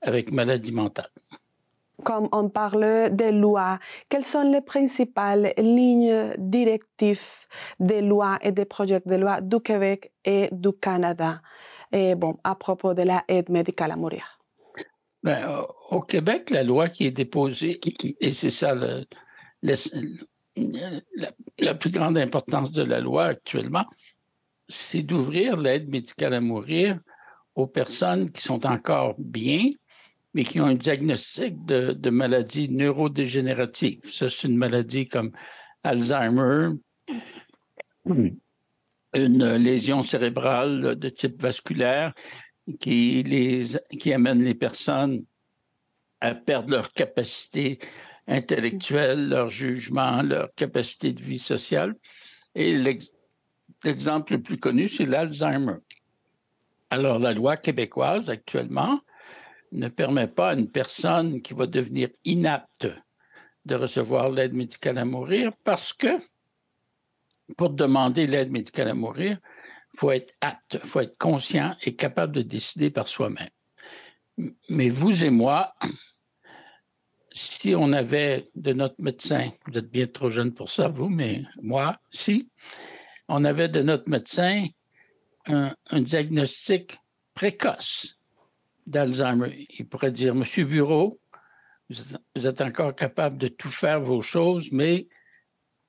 [0.00, 1.10] avec maladie mentale.
[2.04, 3.78] Comme on parle des lois,
[4.08, 7.46] quelles sont les principales lignes directives
[7.80, 11.40] des lois et des projets de loi du Québec et du Canada?
[11.92, 14.38] Et bon, à propos de l'aide médicale à mourir?
[15.22, 17.80] Ben, au Québec, la loi qui est déposée,
[18.20, 19.04] et c'est ça la,
[21.74, 23.86] plus grande importance de la loi actuellement,
[24.68, 27.00] c'est d'ouvrir l'aide médicale à mourir
[27.54, 29.70] aux personnes qui sont encore bien,
[30.36, 34.02] mais qui ont un diagnostic de, maladie neurodégénérative.
[34.12, 35.32] Ça, c'est une maladie comme
[35.82, 36.72] Alzheimer,
[38.04, 42.12] une lésion cérébrale de type vasculaire,
[42.78, 43.24] qui,
[44.12, 45.24] amènent les personnes
[46.20, 47.78] à perdre leur capacité
[48.26, 51.94] intellectuelle, leur jugement, leur capacité de vie sociale.
[52.54, 52.76] Et
[53.84, 55.78] l'exemple le plus connu, c'est l'Alzheimer.
[56.90, 59.00] Alors, la loi québécoise actuellement
[59.72, 62.88] ne permet pas à une personne qui va devenir inapte
[63.64, 66.18] de recevoir l'aide médicale à mourir parce que
[67.56, 69.38] pour demander l'aide médicale à mourir,
[69.94, 73.48] faut être apte, faut être conscient et capable de décider par soi-même.
[74.68, 75.74] Mais vous et moi,
[77.32, 81.42] si on avait de notre médecin, vous êtes bien trop jeune pour ça, vous, mais
[81.62, 82.50] moi, si,
[83.28, 84.66] on avait de notre médecin
[85.46, 86.98] un, diagnostic
[87.34, 88.18] précoce
[88.86, 91.20] d'Alzheimer, il pourrait dire, Monsieur Bureau,
[91.88, 95.08] vous êtes encore capable de tout faire vos choses, mais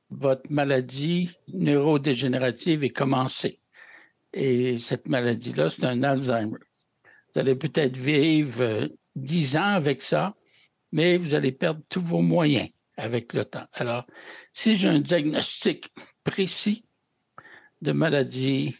[0.10, 3.60] votre maladie neurodégénérative est commencée.
[4.34, 6.60] Et cette maladie-là, c'est un Alzheimer.
[7.34, 10.36] Vous allez peut-être vivre dix ans avec ça,
[10.92, 13.68] mais vous allez perdre tous vos moyens avec le temps.
[13.74, 14.06] Alors,
[14.54, 15.92] si j'ai un diagnostic
[16.24, 16.86] précis
[17.82, 18.76] de maladie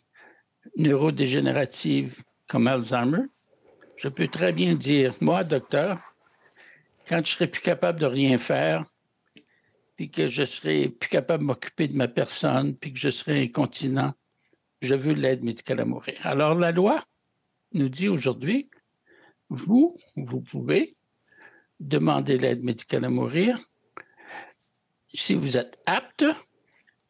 [0.76, 3.24] neurodégénérative comme Alzheimer,
[3.98, 6.00] je peux très bien dire, moi, docteur,
[7.08, 8.86] quand je serai plus capable de rien faire,
[9.96, 13.42] puis que je serai plus capable de m'occuper de ma personne, puis que je serai
[13.42, 14.14] incontinent,
[14.82, 16.16] je veux l'aide médicale à mourir.
[16.22, 17.04] Alors la loi
[17.74, 18.70] nous dit aujourd'hui,
[19.50, 20.96] vous, vous pouvez
[21.80, 23.60] demander l'aide médicale à mourir
[25.14, 26.26] si vous êtes apte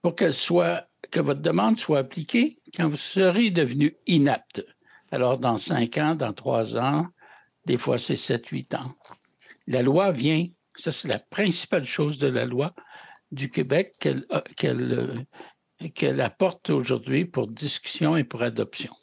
[0.02, 4.64] pour qu'elle soit, que votre demande soit appliquée quand vous serez devenu inapte.
[5.12, 7.08] Alors, dans cinq ans, dans trois ans,
[7.66, 8.96] des fois c'est sept, huit ans.
[9.68, 12.74] La loi vient, ça c'est la principale chose de la loi
[13.32, 15.26] du Québec qu'elle qu'elle
[15.94, 18.94] qu'elle apporte aujourd'hui pour discussion et pour adoption.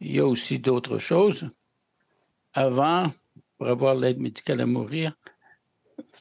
[0.00, 1.50] Il y a aussi d'autres choses.
[2.52, 3.12] Avant,
[3.58, 5.14] pour avoir l'aide médicale à mourir,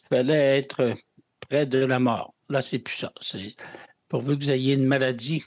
[0.09, 0.95] fallait être
[1.39, 2.33] près de la mort.
[2.49, 3.13] Là, c'est plus ça.
[3.21, 3.55] C'est
[4.07, 5.43] pour que vous ayez une maladie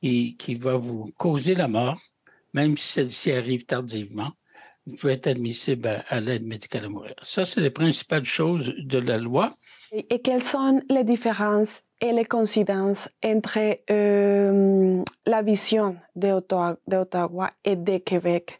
[0.00, 2.00] qui va vous causer la mort,
[2.52, 4.32] même si celle-ci arrive tardivement,
[4.86, 7.14] vous pouvez être admissible à, l'aide médicale à mourir.
[7.20, 9.54] Ça, c'est les principales choses de la loi.
[9.92, 13.58] Et quelles sont les différences et les coïncidences entre
[13.90, 18.58] euh, la vision d'Ottawa et de Québec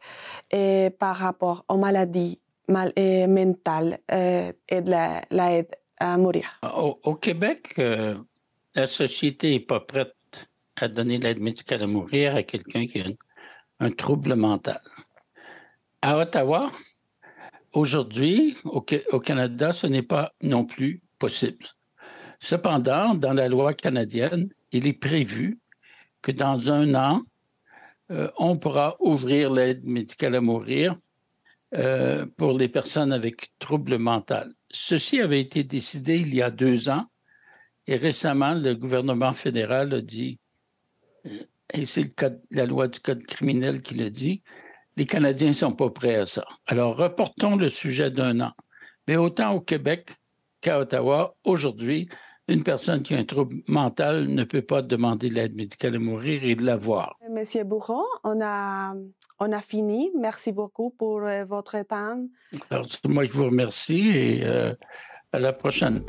[0.50, 4.90] et par rapport aux maladies mal, euh, mentales euh, et de
[5.30, 6.58] l'aide à mourir?
[6.62, 7.74] Au, Québec,
[8.74, 10.14] la société n'est pas prête
[10.76, 13.06] à donner l'aide médicale à mourir à quelqu'un qui a
[13.80, 14.80] un, trouble mental.
[16.02, 16.70] À Ottawa,
[17.72, 21.66] aujourd'hui, au, Canada, ce n'est pas non plus possible.
[22.40, 25.58] Cependant, dans la loi canadienne, il est prévu
[26.22, 27.22] que dans un an,
[28.10, 30.96] euh, on pourra ouvrir l'aide médicale à mourir
[31.74, 34.48] euh, pour les personnes avec troubles mentaux.
[34.70, 37.06] ceci avait été décidé il y a deux ans
[37.88, 40.38] et récemment, le gouvernement fédéral a dit,
[41.72, 42.12] et c'est
[42.50, 44.42] la loi du code criminel qui le dit,
[44.96, 46.44] les Canadiens ne sont pas prêts à ça.
[46.66, 48.52] Alors, reportons le sujet d'un an.
[49.06, 50.10] Mais autant au Québec
[50.60, 52.08] qu'à Ottawa, aujourd'hui,
[52.48, 56.42] une personne qui a un trouble mental ne peut pas demander l'aide médicale à mourir
[56.44, 57.16] et de l'avoir.
[57.30, 58.94] Monsieur Bourreau, on a,
[59.38, 60.10] on a fini.
[60.18, 62.26] Merci beaucoup pour euh, votre temps.
[62.70, 64.74] Alors, c'est moi qui vous remercie et euh,
[65.32, 66.04] à la prochaine.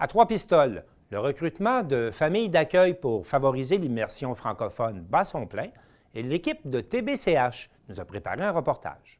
[0.00, 5.70] À trois pistoles, le recrutement de familles d'accueil pour favoriser l'immersion francophone bat son plein
[6.14, 9.18] et l'équipe de TBCH nous a préparé un reportage.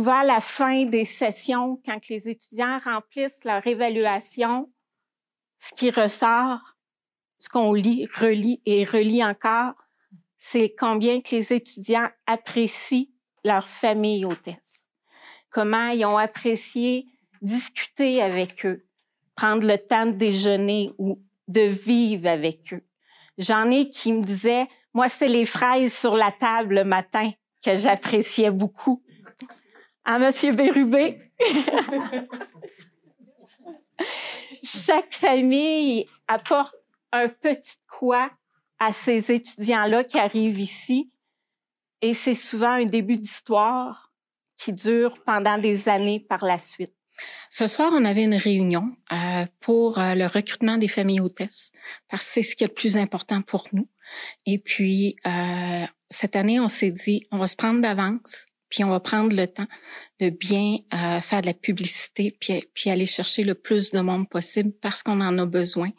[0.00, 4.72] Souvent à la fin des sessions, quand les étudiants remplissent leur évaluation,
[5.58, 6.78] ce qui ressort,
[7.36, 9.74] ce qu'on lit, relit et relit encore,
[10.38, 13.08] c'est combien que les étudiants apprécient
[13.44, 14.88] leur famille hôtesse.
[15.50, 17.06] Comment ils ont apprécié
[17.42, 18.86] discuter avec eux,
[19.36, 22.86] prendre le temps de déjeuner ou de vivre avec eux.
[23.36, 27.32] J'en ai qui me disaient, moi, c'est les fraises sur la table le matin
[27.62, 29.02] que j'appréciais beaucoup
[30.10, 31.20] à Monsieur Bérubé.
[34.64, 36.74] Chaque famille apporte
[37.12, 38.28] un petit quoi
[38.80, 41.12] à ces étudiants-là qui arrivent ici.
[42.02, 44.12] Et c'est souvent un début d'histoire
[44.58, 46.94] qui dure pendant des années par la suite.
[47.48, 51.70] Ce soir, on avait une réunion euh, pour euh, le recrutement des familles hôtesses,
[52.08, 53.88] parce que c'est ce qui est le plus important pour nous.
[54.44, 58.90] Et puis, euh, cette année, on s'est dit, on va se prendre d'avance puis on
[58.90, 59.66] va prendre le temps
[60.20, 64.28] de bien euh, faire de la publicité, puis, puis aller chercher le plus de monde
[64.28, 65.90] possible parce qu'on en a besoin.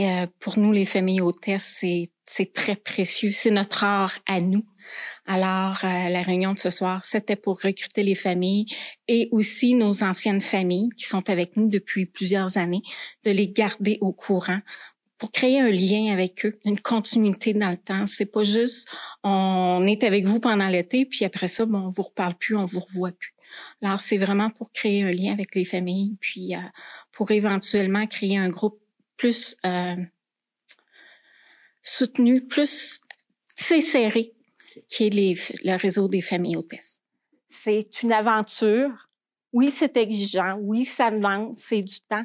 [0.00, 4.64] Euh, pour nous, les familles hôtesses, c'est c'est très précieux, c'est notre art à nous.
[5.26, 8.66] Alors, euh, la réunion de ce soir, c'était pour recruter les familles
[9.06, 12.82] et aussi nos anciennes familles qui sont avec nous depuis plusieurs années,
[13.24, 14.60] de les garder au courant
[15.22, 18.06] pour créer un lien avec eux, une continuité dans le temps.
[18.06, 18.88] C'est pas juste
[19.22, 22.64] on est avec vous pendant l'été, puis après ça, bon, on vous reparle plus, on
[22.64, 23.32] vous revoit plus.
[23.82, 26.58] Alors, c'est vraiment pour créer un lien avec les familles, puis euh,
[27.12, 28.80] pour éventuellement créer un groupe
[29.16, 29.94] plus euh,
[31.82, 33.00] soutenu, plus
[33.54, 34.32] serré,
[34.88, 36.98] qui est le réseau des familles hôtesses.
[37.48, 39.08] C'est une aventure.
[39.52, 40.58] Oui, c'est exigeant.
[40.60, 42.24] Oui, ça demande, c'est du temps.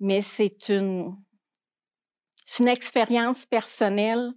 [0.00, 1.14] Mais c'est une,
[2.46, 4.32] c'est une expérience personnelle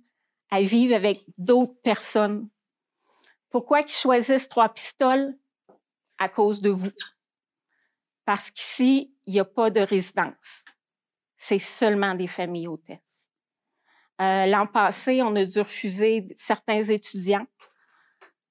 [0.49, 2.49] à vivre avec d'autres personnes.
[3.51, 5.37] Pourquoi ils choisissent trois pistoles?
[6.17, 6.91] À cause de vous.
[8.25, 10.65] Parce qu'ici, il n'y a pas de résidence.
[11.37, 13.29] C'est seulement des familles hôtesses.
[14.19, 17.47] Euh, L'an passé, on a dû refuser certains étudiants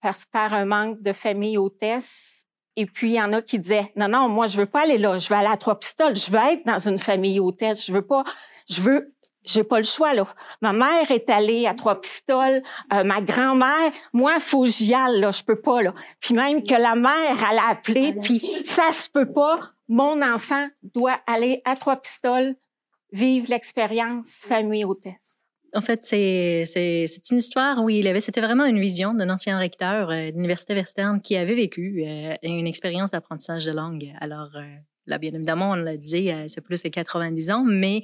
[0.00, 2.46] parce par un manque de familles hôtesses.
[2.76, 4.98] Et puis, il y en a qui disaient, non, non, moi, je veux pas aller
[4.98, 7.92] là, je veux aller à Trois Pistoles, je veux être dans une famille hôtesse, je
[7.92, 8.22] veux pas,
[8.70, 9.17] je veux
[9.48, 10.26] j'ai pas le choix là.
[10.61, 15.20] Ma mère est allée à Trois Pistoles, euh, ma grand-mère, moi faut que j'y aille
[15.20, 15.94] là, je peux pas là.
[16.20, 19.58] Puis même que la mère elle a appelé, puis ça se peut pas.
[19.88, 22.54] Mon enfant doit aller à Trois Pistoles
[23.11, 25.42] vivre l'expérience famille hôtesse.
[25.74, 29.28] En fait, c'est c'est c'est une histoire où il avait c'était vraiment une vision d'un
[29.28, 34.12] ancien recteur euh, d'université Western qui avait vécu euh, une expérience d'apprentissage de langue.
[34.20, 34.50] Alors
[35.08, 38.02] Là, bien évidemment, on l'a dit, euh, c'est plus de 90 ans, mais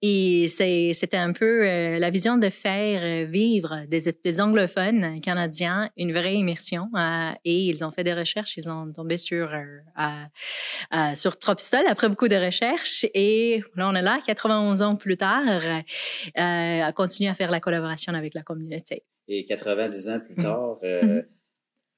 [0.00, 6.12] c'était un peu euh, la vision de faire euh, vivre des, des anglophones canadiens une
[6.12, 6.88] vraie immersion.
[7.44, 9.50] et ils ont fait des recherches, ils ont tombé sur
[11.14, 13.04] sur Tropistol après beaucoup de recherches.
[13.14, 15.60] Et là, on est là, 91 ans plus tard,
[16.36, 19.02] à continuer à faire la collaboration avec la communauté.
[19.26, 21.24] Et 90 ans plus tard, mm-hmm.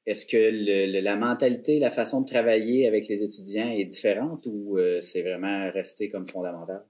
[0.06, 5.00] Est-ce que la mentalité, la façon de travailler avec les étudiants est différente ou euh,
[5.00, 6.84] c'est vraiment resté comme fondamental?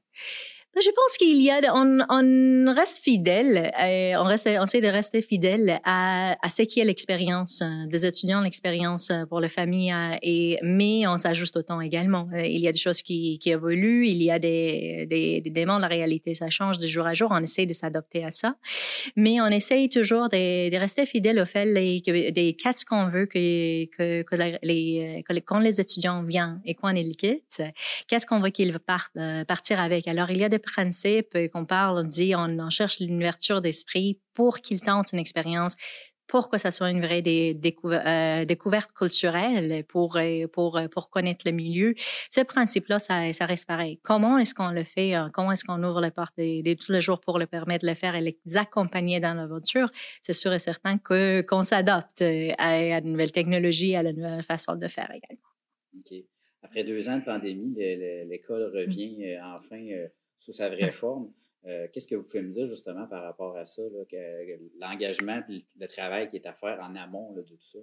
[0.78, 4.88] Je pense qu'il y a, on, on reste fidèle, euh, on reste, on essaie de
[4.88, 9.48] rester fidèle à, à ce qui est l'expérience euh, des étudiants, l'expérience euh, pour les
[9.48, 12.28] familles, et mais on s'ajuste au temps également.
[12.34, 15.78] Il y a des choses qui, qui évoluent, il y a des, des, des démons,
[15.78, 17.30] la réalité, ça change de jour à jour.
[17.32, 18.56] On essaie de s'adapter à ça,
[19.16, 23.24] mais on essaye toujours de, de rester fidèle au fait les, des qu'est-ce qu'on veut
[23.24, 27.62] que que, que, les, quand les étudiants viennent et quand ils quittent,
[28.08, 29.16] qu'est-ce qu'on veut qu'ils partent
[29.48, 30.06] partir avec.
[30.06, 34.20] Alors il y a des principe euh, qu'on parle, on dit, on, cherche l'ouverture d'esprit
[34.34, 35.74] pour qu'ils tentent une expérience
[36.26, 41.52] pour que ça soit une vraie euh, découverte culturelle, pour, euh, pour, pour connaître le
[41.52, 41.94] milieu.
[42.30, 44.00] Ce principe-là, ça, reste pareil.
[44.02, 45.14] Comment est-ce qu'on le fait?
[45.32, 47.94] Comment est-ce qu'on ouvre les portes de, tous les jours pour le permettre de le
[47.94, 49.88] faire et les accompagner dans l'aventure?
[50.20, 54.42] C'est sûr et certain que, qu'on s'adapte à, à de nouvelles technologies, à la nouvelle
[54.42, 56.18] façon de faire également.
[56.66, 57.76] Après deux ans de pandémie,
[58.28, 59.80] l'école revient enfin
[60.46, 61.32] sous sa vraie forme.
[61.66, 63.82] Euh, qu'est-ce que vous pouvez me dire justement par rapport à ça,
[64.78, 67.78] l'engagement et le travail qui est à faire en amont de tout ça?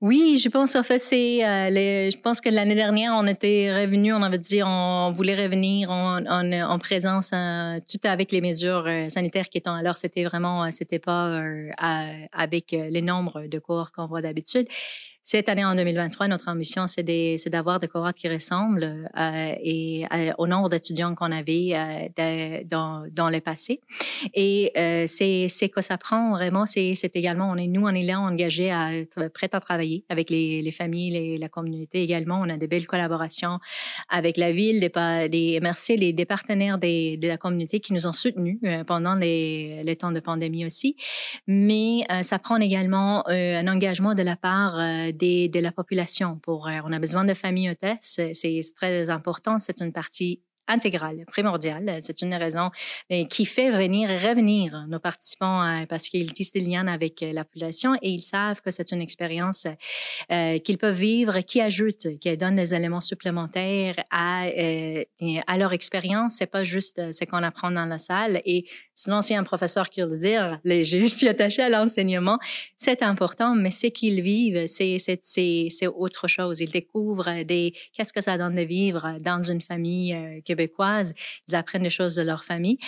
[0.00, 4.14] Oui, je pense en fait c'est euh, je pense que l'année dernière on était revenu,
[4.14, 9.50] on avait dit on voulait revenir en, en, présence euh, tout avec les mesures sanitaires
[9.50, 11.42] qui étaient alors c'était vraiment c'était pas
[12.32, 14.66] avec les nombres de cours qu'on voit d'habitude.
[15.26, 17.02] Cette année, en 2023, notre ambition, c'est
[17.48, 20.04] d'avoir des cohortes qui ressemblent et,
[20.36, 22.12] au nombre d'étudiants qu'on avait
[23.12, 23.80] dans le passé.
[24.34, 28.94] Et euh, c'est que ça prend vraiment, c'est également, nous, on est là engagés à
[28.94, 32.40] être prêts à travailler avec les, les familles, les, la communauté également.
[32.40, 33.58] On a de belles collaborations
[34.08, 38.06] avec la ville, des, des merci les, des partenaires des, de la communauté qui nous
[38.06, 40.96] ont soutenus euh, pendant les, temps de pandémie aussi.
[41.46, 46.38] Mais ça prend également un engagement de la part de la population.
[46.42, 51.24] Pour, euh, on a besoin de familles hôtesses, c'est très important, c'est une partie intégrale,
[51.26, 51.98] primordiale.
[52.02, 52.70] C'est une raison
[53.12, 57.20] euh, qui fait venir et revenir nos participants euh, parce qu'ils tissent des liens avec
[57.20, 59.66] la population et ils savent que c'est une expérience
[60.28, 64.46] qu'ils peuvent vivre qui ajoute, qui donne des éléments supplémentaires à,
[65.56, 66.36] leur expérience.
[66.38, 68.64] C'est pas juste ce qu'on apprend dans la salle et
[68.96, 72.38] Sinon, c'est un professeur qui le dire, je suis attaché à l'enseignement,
[72.76, 76.60] c'est important, mais ce qu'ils vivent, c'est, c'est, autre chose.
[76.60, 81.14] Ils découvrent des, qu'est-ce que ça donne de vivre dans une famille euh, québécoise.
[81.48, 82.78] Ils apprennent des choses de leur famille.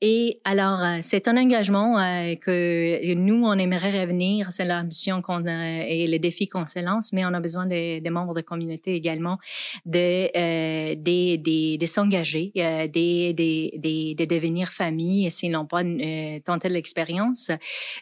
[0.00, 4.52] Et alors, euh, c'est un engagement euh, que nous, on aimerait revenir.
[4.52, 8.00] C'est l'ambition qu'on a et les défis qu'on se lance, mais on a besoin des,
[8.00, 9.38] des membres de communauté également
[9.84, 16.38] de, de, de, de s'engager, de, de, de, de devenir famille, sinon n'ont pas euh,
[16.44, 17.50] tenté l'expérience.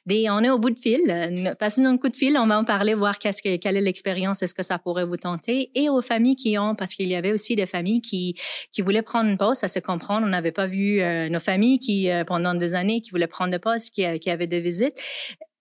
[0.08, 1.54] on est au bout de fil.
[1.58, 4.42] Passez-nous un coup de fil, on va en parler, voir qu'est-ce que, quelle est l'expérience,
[4.42, 5.70] est-ce que ça pourrait vous tenter.
[5.74, 8.34] Et aux familles qui ont, parce qu'il y avait aussi des familles qui,
[8.72, 10.22] qui voulaient prendre une pause, ça se comprend.
[10.22, 13.56] On n'avait pas vu euh, nos familles qui, euh, pendant des années, qui voulaient prendre
[13.58, 15.00] pause, qui, qui avaient des visites.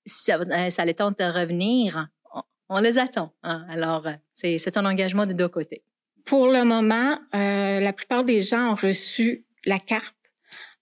[0.05, 0.39] Ça,
[0.69, 2.07] ça les tente de revenir.
[2.69, 3.33] On, les attend.
[3.43, 3.65] Hein.
[3.69, 5.83] Alors, c'est un engagement de deux côtés.
[6.25, 10.15] Pour le moment, la plupart des gens ont reçu la carte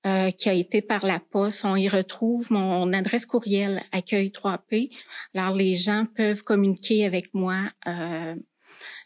[0.08, 1.64] euh, qui a été par la poste.
[1.64, 4.90] On y retrouve mon adresse courriel accueil 3P.
[5.36, 8.34] Alors les gens peuvent communiquer avec moi euh,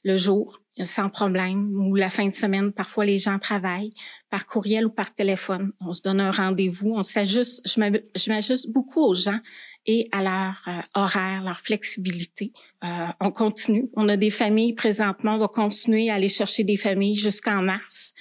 [0.05, 2.71] le jour sans problème ou la fin de semaine.
[2.71, 3.93] Parfois les gens travaillent
[4.30, 5.71] par courriel ou par téléphone.
[5.80, 6.93] On se donne un rendez-vous.
[6.95, 7.61] On s'ajuste.
[7.65, 9.39] Je m'ajuste beaucoup aux gens
[9.86, 12.51] et à leur euh, horaire, leur flexibilité.
[12.84, 13.89] Euh, on continue.
[13.93, 15.36] On a des familles présentement.
[15.36, 18.13] On va continuer à aller chercher des familles jusqu'en mars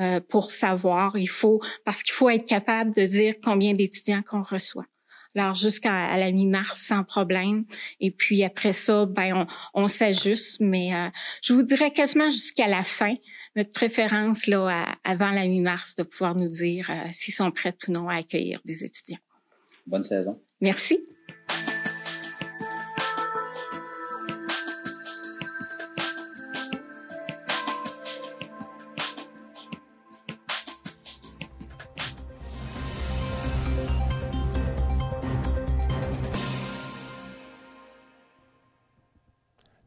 [0.00, 1.16] euh, pour savoir.
[1.16, 4.86] Il faut parce qu'il faut être capable de dire combien d'étudiants qu'on reçoit.
[5.34, 7.64] Alors jusqu'à la mi-mars sans problème.
[8.00, 10.58] Et puis après ça, ben on, on s'ajuste.
[10.60, 11.08] Mais euh,
[11.42, 13.14] je vous dirais quasiment jusqu'à la fin.
[13.56, 18.08] Notre préférence là avant la mi-mars de pouvoir nous dire s'ils sont prêts ou non
[18.08, 19.20] à accueillir des étudiants.
[19.86, 20.40] Bonne saison.
[20.60, 21.00] Merci.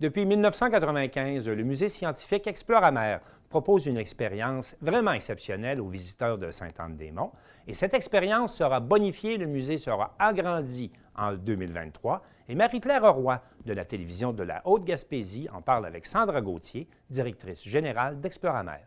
[0.02, 7.32] Depuis 1995, le Musée scientifique Exploramer propose une expérience vraiment exceptionnelle aux visiteurs de Sainte-Anne-des-Monts.
[7.66, 12.22] Et cette expérience sera bonifiée, le musée sera agrandi en 2023.
[12.50, 17.64] Et Marie-Claire Roy de la télévision de la Haute-Gaspésie en parle avec Sandra Gauthier, directrice
[17.64, 18.82] générale d'Exploramer.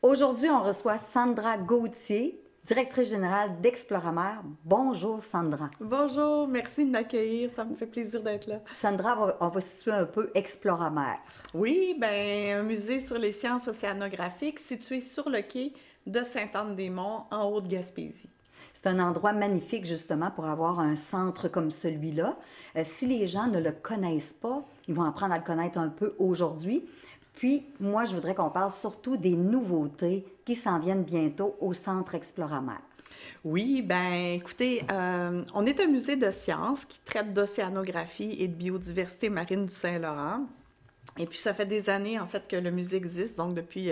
[0.00, 4.40] Aujourd'hui, on reçoit Sandra Gauthier, directrice générale d'Exploramer.
[4.64, 5.70] Bonjour Sandra.
[5.80, 8.60] Bonjour, merci de m'accueillir, ça me fait plaisir d'être là.
[8.74, 11.16] Sandra, on va, situer un peu Exploramer.
[11.54, 15.72] Oui, ben un musée sur les sciences océanographiques situé sur le quai
[16.06, 18.30] de Sainte-Anne-des-Monts en Haute-Gaspésie.
[18.74, 22.36] C'est un endroit magnifique justement pour avoir un centre comme celui-là.
[22.76, 25.88] Euh, si les gens ne le connaissent pas, ils vont apprendre à le connaître un
[25.88, 26.84] peu aujourd'hui.
[27.34, 32.14] Puis, moi, je voudrais qu'on parle surtout des nouveautés qui s'en viennent bientôt au Centre
[32.14, 32.80] Exploramer.
[33.44, 38.54] Oui, ben écoutez, euh, on est un musée de sciences qui traite d'océanographie et de
[38.54, 40.46] biodiversité marine du Saint-Laurent.
[41.18, 43.90] Et puis, ça fait des années, en fait, que le musée existe, donc depuis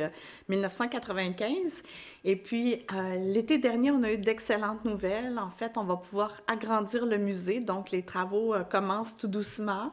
[0.48, 1.56] 1995.
[1.56, 1.88] Euh,
[2.24, 5.38] et puis, euh, l'été dernier, on a eu d'excellentes nouvelles.
[5.38, 9.92] En fait, on va pouvoir agrandir le musée, donc les travaux commencent tout doucement.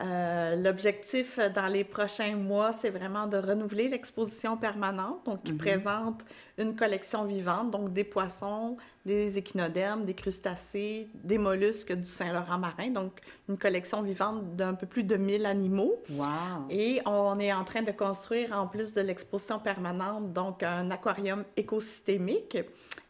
[0.00, 5.58] Euh, l'objectif dans les prochains mois, c'est vraiment de renouveler l'exposition permanente, donc qui mhm.
[5.58, 6.24] présente
[6.56, 12.90] une collection vivante, donc des poissons, des échinodermes, des crustacés, des mollusques du Saint-Laurent marin,
[12.90, 16.02] donc une collection vivante d'un peu plus de 1000 animaux.
[16.10, 16.26] Wow.
[16.70, 21.44] Et on est en train de construire, en plus de l'exposition permanente, donc un aquarium
[21.56, 22.58] écosystémique.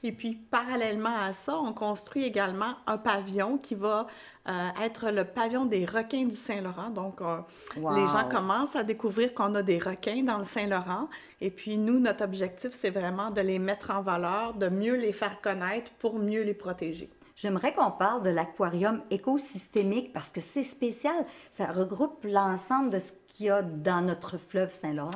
[0.03, 4.07] Et puis, parallèlement à ça, on construit également un pavillon qui va
[4.49, 6.91] euh, être le pavillon des requins du Saint-Laurent.
[6.91, 7.39] Donc, euh,
[7.77, 11.09] les gens commencent à découvrir qu'on a des requins dans le Saint-Laurent.
[11.41, 15.13] Et puis, nous, notre objectif, c'est vraiment de les mettre en valeur, de mieux les
[15.13, 17.11] faire connaître pour mieux les protéger.
[17.37, 21.25] J'aimerais qu'on parle de l'aquarium écosystémique parce que c'est spécial.
[21.53, 25.13] Ça regroupe l'ensemble de ce qu'il y a dans notre fleuve Saint-Laurent.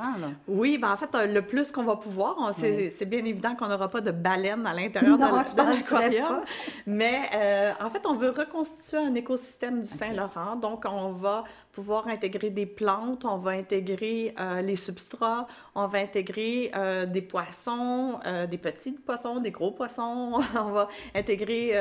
[0.47, 3.89] Oui, ben en fait, euh, le plus qu'on va pouvoir, c'est bien évident qu'on n'aura
[3.89, 6.41] pas de baleines à l'intérieur de l'aquarium,
[6.85, 10.55] mais euh, en fait, on veut reconstituer un écosystème du Saint-Laurent.
[10.55, 11.43] Donc, on va
[11.73, 17.23] pouvoir intégrer des plantes, on va intégrer euh, les substrats, on va intégrer euh, des
[17.23, 21.73] poissons, euh, des petits poissons, des gros poissons, on va intégrer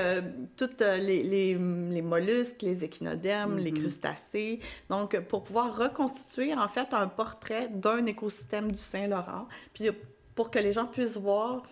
[0.57, 3.81] tous les, les, les, mollusques, les échinodermes, les mm-hmm.
[3.81, 4.61] crustacés.
[4.89, 9.91] Donc, pour pouvoir reconstituer en fait un portrait d'un écosystème du Saint-Laurent, puis
[10.35, 11.63] pour que les gens puissent voir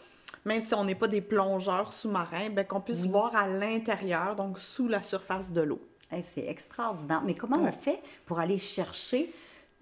[0.46, 4.58] même si on n'est pas des plongeurs sous-marins, ben, qu'on puisse voir à l'intérieur, donc
[4.58, 5.80] sous la surface de l'eau
[6.22, 7.22] c'est extraordinaire.
[7.24, 9.32] Mais comment on fait pour aller chercher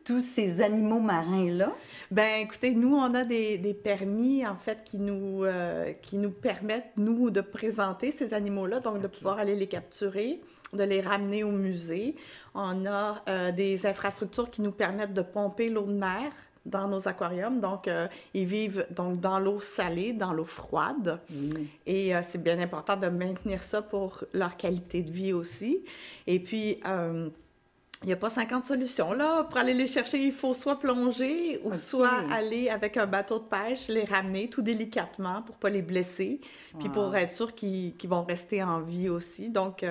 [0.05, 1.74] tous ces animaux marins-là?
[2.11, 6.93] Ben écoutez, nous, on a des, permis, en fait, qui nous, euh, qui nous permettent,
[6.97, 10.41] nous, de présenter ces animaux-là, donc de pouvoir aller les capturer,
[10.72, 12.16] de les ramener au musée.
[12.55, 16.33] On a euh, des infrastructures qui nous permettent de pomper l'eau de mer
[16.69, 17.61] dans nos aquariums.
[17.61, 21.21] Donc, euh, ils vivent donc dans l'eau salée, dans l'eau froide.
[21.31, 21.51] Mm.
[21.87, 25.85] Et euh, c'est bien important de maintenir ça pour leur qualité de vie aussi.
[26.27, 27.29] Et puis, euh,
[28.03, 29.12] il n'y a pas 50 solutions.
[29.12, 33.41] Là, pour aller les chercher, il faut soit plonger ou soit aller avec un bateau
[33.41, 36.41] de pêche, les ramener tout délicatement pour ne pas les blesser,
[36.79, 39.49] puis pour être sûr qu'ils vont rester en vie aussi.
[39.49, 39.85] Donc,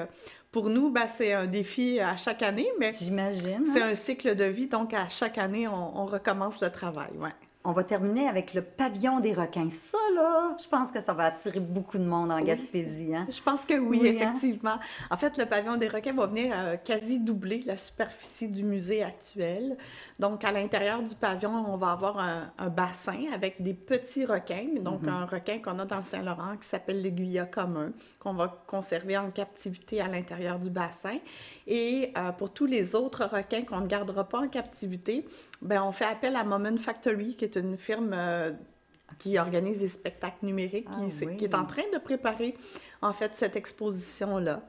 [0.51, 3.65] pour nous, ben, c'est un défi à chaque année, mais j'imagine.
[3.73, 3.89] C'est hein.
[3.89, 7.11] un cycle de vie, donc à chaque année, on, recommence le travail.
[7.17, 7.33] Ouais.
[7.63, 9.69] On va terminer avec le pavillon des requins.
[9.69, 13.13] Ça, là, je pense que ça va attirer beaucoup de monde en Gaspésie.
[13.13, 13.27] Hein?
[13.29, 14.13] Je pense que oui, hein?
[14.13, 14.79] effectivement.
[15.09, 19.03] En fait, le pavillon des requins va venir euh, quasi doubler la superficie du musée
[19.03, 19.77] actuel.
[20.17, 24.67] Donc, à l'intérieur du pavillon, on va avoir un, bassin avec des petits requins.
[24.79, 25.09] Donc, mm-hmm.
[25.09, 29.29] un requin qu'on a dans le Saint-Laurent qui s'appelle l'aiguilla commun, qu'on va conserver en
[29.29, 31.17] captivité à l'intérieur du bassin.
[31.65, 35.25] Et euh, pour tous les autres requins qu'on ne gardera pas en captivité,
[35.61, 38.51] ben, on fait appel à Moment Factory, qui est une firme euh,
[39.19, 42.55] qui organise des spectacles numériques, qui, ah qui, est en train de préparer
[43.01, 44.61] en fait cette exposition-là.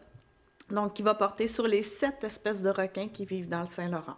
[0.70, 4.16] Donc, qui va porter sur les sept espèces de requins qui vivent dans le Saint-Laurent.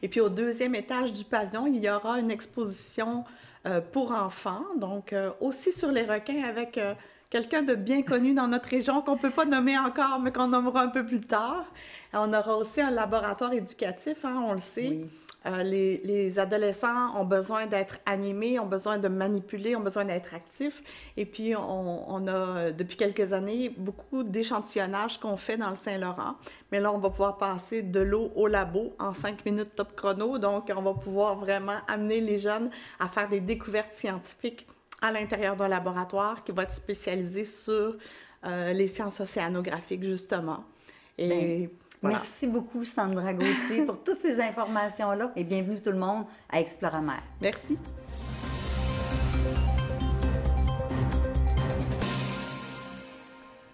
[0.00, 3.24] Et puis, au deuxième étage du pavillon, il y aura une exposition
[3.66, 6.78] euh, pour enfants, donc euh, aussi sur les requins avec
[7.30, 10.48] quelqu'un de bien connu dans notre région qu'on ne peut pas nommer encore, mais qu'on
[10.48, 11.66] nommera un peu plus tard.
[12.12, 15.00] On aura aussi un laboratoire éducatif, hein, on le sait.
[15.46, 20.82] Euh, les, adolescents ont besoin d'être animés, ont besoin de manipuler, ont besoin d'être actifs.
[21.16, 26.34] Et puis, on, a, depuis quelques années, beaucoup d'échantillonnage qu'on fait dans le Saint-Laurent.
[26.72, 30.38] Mais là, on va pouvoir passer de l'eau au labo en cinq minutes top chrono.
[30.38, 34.66] Donc, on va pouvoir vraiment amener les jeunes à faire des découvertes scientifiques
[35.00, 37.96] à l'intérieur d'un laboratoire qui va être spécialisé sur
[38.44, 40.64] euh, les sciences océanographiques, justement.
[41.16, 41.70] Et
[42.02, 47.20] Merci beaucoup, Sandra Gauthier, pour toutes ces informations-là et bienvenue tout le monde à Exploramer.
[47.40, 47.76] Merci.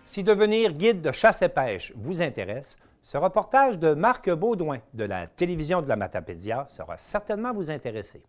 [0.05, 5.05] Si devenir guide de chasse et pêche vous intéresse, ce reportage de Marc Baudouin de
[5.05, 8.22] la télévision de la Matapédia sera certainement vous intéresser.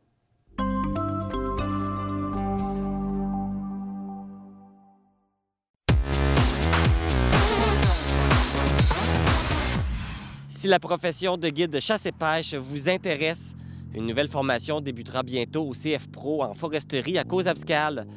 [10.65, 13.53] Si la profession de guide de chasse et pêche vous intéresse,
[13.93, 18.07] une nouvelle formation débutera bientôt au CF Pro en foresterie à Cause-Abscale.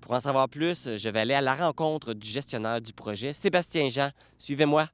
[0.00, 3.90] Pour en savoir plus, je vais aller à la rencontre du gestionnaire du projet, Sébastien
[3.90, 4.08] Jean.
[4.38, 4.88] Suivez-moi.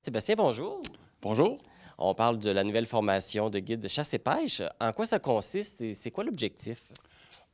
[0.00, 0.80] Sébastien, bonjour.
[1.20, 1.58] Bonjour.
[1.98, 4.62] On parle de la nouvelle formation de guide de chasse et pêche.
[4.80, 6.84] En quoi ça consiste et c'est quoi l'objectif?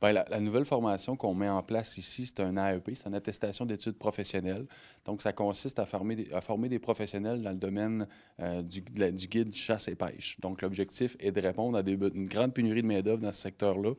[0.03, 3.15] Bien, la, la, nouvelle formation qu'on met en place ici, c'est un AEP, c'est une
[3.15, 4.65] attestation d'études professionnelles.
[5.05, 8.05] Donc, ça consiste à former des, à former des professionnels dans le domaine
[8.41, 10.37] euh, du, de la, du, guide chasse et pêche.
[10.41, 13.93] Donc, l'objectif est de répondre à des, une grande pénurie de main-d'œuvre dans ce secteur-là.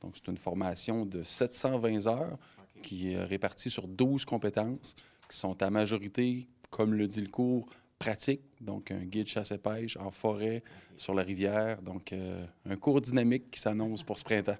[0.00, 2.38] Donc, c'est une formation de 720 heures
[2.76, 2.80] okay.
[2.82, 4.96] qui est répartie sur 12 compétences
[5.28, 7.66] qui sont à majorité, comme le dit le cours,
[7.98, 10.62] pratique, donc un guide chasse et pêche en forêt,
[10.96, 11.82] sur la rivière.
[11.82, 14.56] Donc, euh, un cours dynamique qui s'annonce pour ce printemps.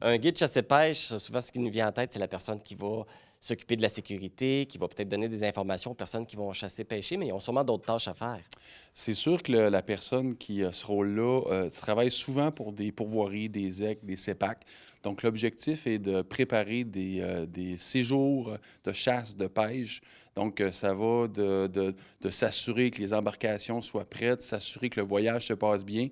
[0.00, 2.60] Un guide chasse et pêche, souvent ce qui nous vient en tête, c'est la personne
[2.60, 3.04] qui va
[3.40, 6.84] s'occuper de la sécurité, qui va peut-être donner des informations aux personnes qui vont chasser,
[6.84, 8.40] pêcher, mais ils ont sûrement d'autres tâches à faire.
[8.92, 13.48] C'est sûr que la personne qui a ce rôle-là euh, travaille souvent pour des pourvoiries,
[13.48, 14.64] des EC, des CEPAC.
[15.04, 20.00] Donc, l'objectif est de préparer des, euh, des, séjours de chasse, de pêche.
[20.34, 25.06] Donc, euh, ça va de, de s'assurer que les embarcations soient prêtes, s'assurer que le
[25.06, 26.08] voyage se passe bien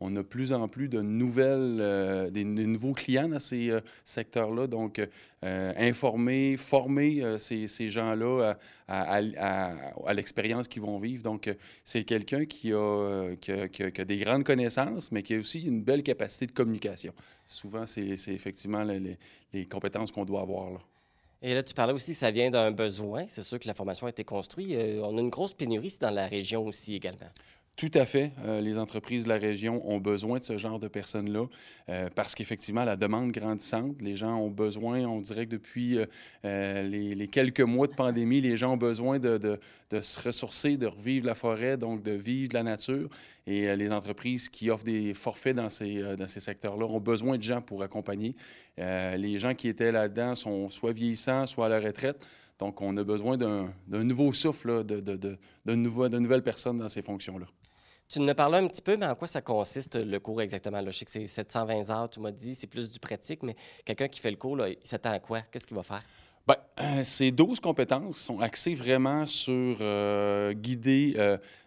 [0.00, 4.66] on a plus en plus de nouvelles, euh, des, nouveaux clients dans ces euh, secteurs-là.
[4.66, 4.98] Donc,
[5.44, 8.56] euh, informer, former ces, gens-là
[8.88, 11.22] à, l'expérience qu'ils vont vivre.
[11.22, 11.50] Donc,
[11.84, 16.52] c'est quelqu'un qui a, des grandes connaissances, mais qui a aussi une belle capacité de
[16.52, 17.12] communication.
[17.46, 19.18] Souvent, c'est effectivement les,
[19.52, 20.70] les compétences qu'on doit avoir.
[20.70, 20.80] Là.
[21.42, 23.24] Et là, tu parlais aussi que ça vient d'un besoin.
[23.28, 24.76] C'est sûr que la formation a été construite.
[25.02, 27.30] on a une grosse pénurie dans la région aussi également.
[27.80, 28.32] Tout à fait.
[28.44, 31.46] Euh, les entreprises de la région ont besoin de ce genre de personnes-là
[31.88, 35.98] euh, parce qu'effectivement, la demande grandissante, les gens ont besoin, on dirait que depuis
[36.44, 39.58] euh, les, quelques mois de pandémie, les gens ont besoin de,
[39.90, 43.08] se ressourcer, de revivre la forêt, donc de vivre la nature.
[43.46, 47.82] Et les entreprises qui offrent des forfaits dans ces, secteurs-là ont besoin de gens pour
[47.82, 48.36] accompagner.
[48.76, 52.26] les gens qui étaient là-dedans sont soit vieillissants, soit à la retraite.
[52.58, 57.46] Donc, on a besoin d'un nouveau souffle, de nouvelles personnes dans ces fonctions-là.
[58.10, 60.82] Tu nous parlé un petit peu, mais en quoi ça consiste le cours exactement?
[60.84, 63.54] Je sais que c'est 720 heures, tu m'as dit, c'est plus du pratique, mais
[63.84, 65.42] quelqu'un qui fait le cours, là, il s'attend à quoi?
[65.42, 66.02] Qu'est-ce qu'il va faire?
[66.44, 71.14] Bien, euh, ces 12 compétences sont axées vraiment sur euh, guider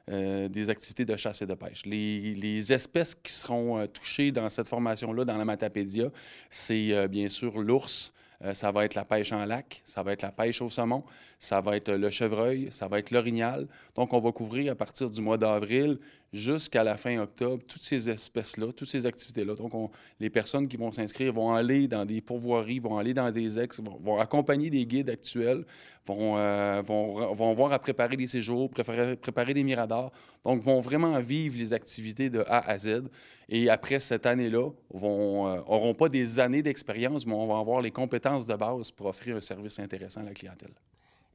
[0.10, 1.86] euh, des activités de chasse et de pêche.
[1.86, 6.10] Les, les espèces qui seront touchées dans cette formation-là, dans la Matapédia,
[6.50, 8.12] c'est bien sûr l'ours,
[8.52, 11.06] ça va être la pêche en lac, ça va être la pêche au saumon,
[11.40, 13.68] ça va être le chevreuil, ça va être l'orignal.
[13.96, 16.00] Donc, on va couvrir à partir du mois d'avril
[16.34, 19.54] jusqu'à la fin octobre toutes ces espèces-là, toutes ces activités-là.
[19.54, 23.32] Donc, on, les personnes qui vont s'inscrire vont aller dans des pourvoiries, vont aller dans
[23.32, 25.64] des ex, vont, accompagner des guides actuels,
[26.06, 30.12] vont, euh, vont, vont voir à préparer des séjours, préparer, préparer des miradors.
[30.44, 33.04] Donc, vont vraiment vivre les activités de A à Z.
[33.48, 37.82] Et après cette année-là, vont euh, auront pas des années d'expérience, mais on va avoir
[37.82, 40.74] les compétences de base pour offrir un service intéressant à la clientèle.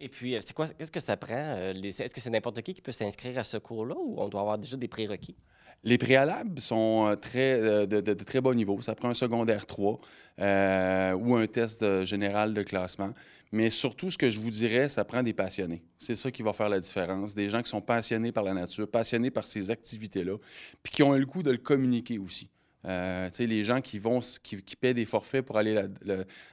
[0.01, 1.57] Et puis, c'est quoi, qu'est-ce que ça prend?
[1.57, 4.59] Est-ce que c'est n'importe qui qui peut s'inscrire à ce cours-là ou on doit avoir
[4.59, 5.37] déjà des prérequis?
[5.85, 8.81] Les préalables sont très, de, très bas niveau.
[8.81, 10.01] Ça prend un secondaire 3
[10.41, 13.13] euh, ou un test général de classement.
[13.53, 15.83] Mais surtout, ce que je vous dirais, ça prend des passionnés.
[15.99, 17.35] C'est ça qui va faire la différence.
[17.35, 20.37] Des gens qui sont passionnés par la nature, passionnés par ces activités-là,
[20.83, 22.51] puis qui ont le goût de le communiquer aussi.
[22.85, 25.83] Euh, les gens qui vont qui, paient des forfaits pour aller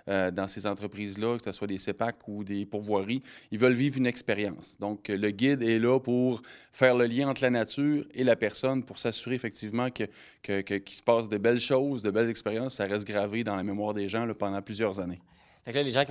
[0.07, 3.21] euh, dans ces entreprises-là, que ce soit des CEPAC ou des pourvoiries,
[3.51, 4.77] ils veulent vivre une expérience.
[4.79, 8.83] Donc, le guide est là pour faire le lien entre la nature et la personne,
[8.83, 10.07] pour s'assurer effectivement qu'il
[10.41, 13.55] que, que, qu se passe de belles choses, de belles expériences, ça reste gravé dans
[13.55, 15.19] la mémoire des gens pendant plusieurs années.
[15.67, 16.05] Les gens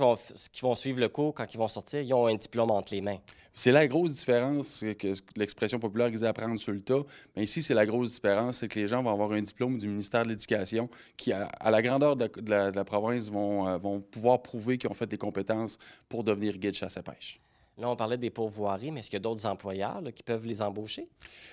[0.51, 2.99] qui vont, suivre le cours, quand ils vont sortir, ils ont un diplôme entre les
[2.99, 3.19] mains.
[3.53, 7.03] C'est la grosse différence que l'expression populaire disait apprendre sur le tas.
[7.35, 9.87] Mais ici, c'est la grosse différence, c'est que les gens vont avoir un diplôme du
[9.87, 14.77] ministère de l'Éducation qui, à, la grandeur de, la, province, vont, euh, vont pouvoir prouver
[14.77, 15.77] qu'ils ont fait des compétences
[16.09, 17.39] pour devenir guide chasse à pêche.
[17.77, 20.61] Là, on parlait des pourvoiries, mais est-ce qu'il y a d'autres employeurs qui peuvent les
[20.61, 21.09] embaucher?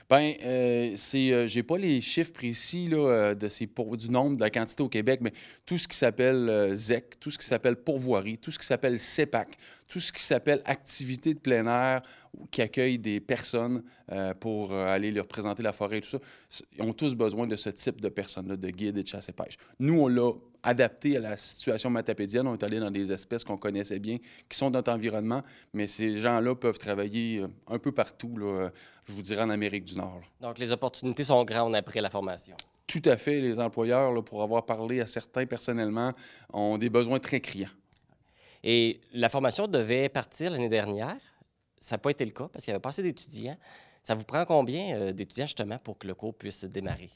[0.09, 4.85] Bien, euh, c'est, euh, j'ai pas les chiffres précis euh, du nombre, de la quantité
[4.85, 5.33] au Québec, mais
[5.67, 9.59] tout ce qui s'appelle ZEC, tout ce qui s'appelle pourvoirie, tout ce qui s'appelle CEPAC,
[9.89, 12.03] tout ce qui s'appelle activité de plein air
[12.53, 13.83] qui accueille des personnes
[14.41, 16.19] pour aller leur présenter la forêt et tout ça,
[16.79, 19.33] ils ont tous besoin de ce type de personnes-là, de guides et de chasse et
[19.33, 19.59] pêche.
[19.79, 20.31] Nous, on l'a
[20.63, 22.47] adapté à la situation matapédienne.
[22.47, 25.43] On est allé dans des espèces qu'on connaissait bien, qui sont dans notre environnement,
[25.73, 28.71] mais ces gens-là peuvent travailler euh, un peu partout, là,
[29.09, 30.21] je vous dirais en Amérique du Nord.
[30.21, 30.49] Là.
[30.49, 32.57] Donc, les opportunités sont grandes après la formation.
[32.87, 33.41] Tout à fait.
[33.41, 36.13] Les employeurs, là, pour avoir parlé à certains personnellement,
[36.53, 37.71] ont des besoins très criants.
[38.63, 41.17] Et la formation devait partir l'année dernière.
[41.81, 43.57] ça n'a pas été le cas parce qu'il n'y avait pas assez d'étudiants.
[44.03, 47.11] Ça vous prend combien euh, d'étudiants justement pour que le cours puisse démarrer?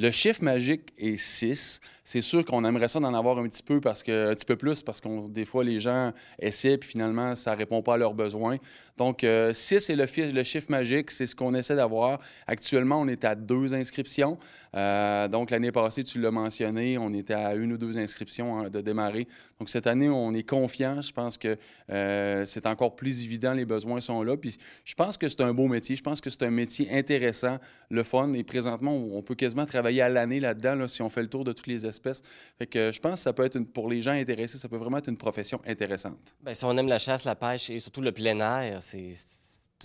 [0.00, 1.78] Le chiffre magique est 6.
[2.04, 4.56] C'est sûr qu'on aimerait ça d'en avoir un petit peu parce que un petit peu
[4.56, 8.14] plus parce que des fois les gens essaient puis finalement ça répond pas à leurs
[8.14, 8.56] besoins.
[8.96, 9.52] Donc 6 euh,
[9.92, 12.18] est le, le, chiffre magique, c'est ce qu'on essaie d'avoir.
[12.46, 14.38] Actuellement, on est à deux inscriptions.
[14.76, 18.70] Euh, donc l'année passée, tu l'as mentionné, on était à une ou deux inscriptions hein,
[18.70, 19.26] de démarrer.
[19.58, 21.02] Donc cette année, on est confiant.
[21.02, 21.56] Je pense que
[21.90, 24.36] euh, c'est encore plus évident, les besoins sont là.
[24.36, 25.96] Puis je pense que c'est un beau métier.
[25.96, 27.58] Je pense que c'est un métier intéressant,
[27.90, 28.32] le fun.
[28.34, 31.52] Et présentement, on peut quasiment travailler à l'année là-dedans si on fait le tour de
[31.52, 32.22] toutes les espèces.
[32.58, 34.98] Fait que je pense que ça peut être pour les gens intéressés, ça peut vraiment
[34.98, 36.34] être une profession intéressante.
[36.42, 39.10] Bien, si on aime la chasse, la pêche et surtout le plein air, c'est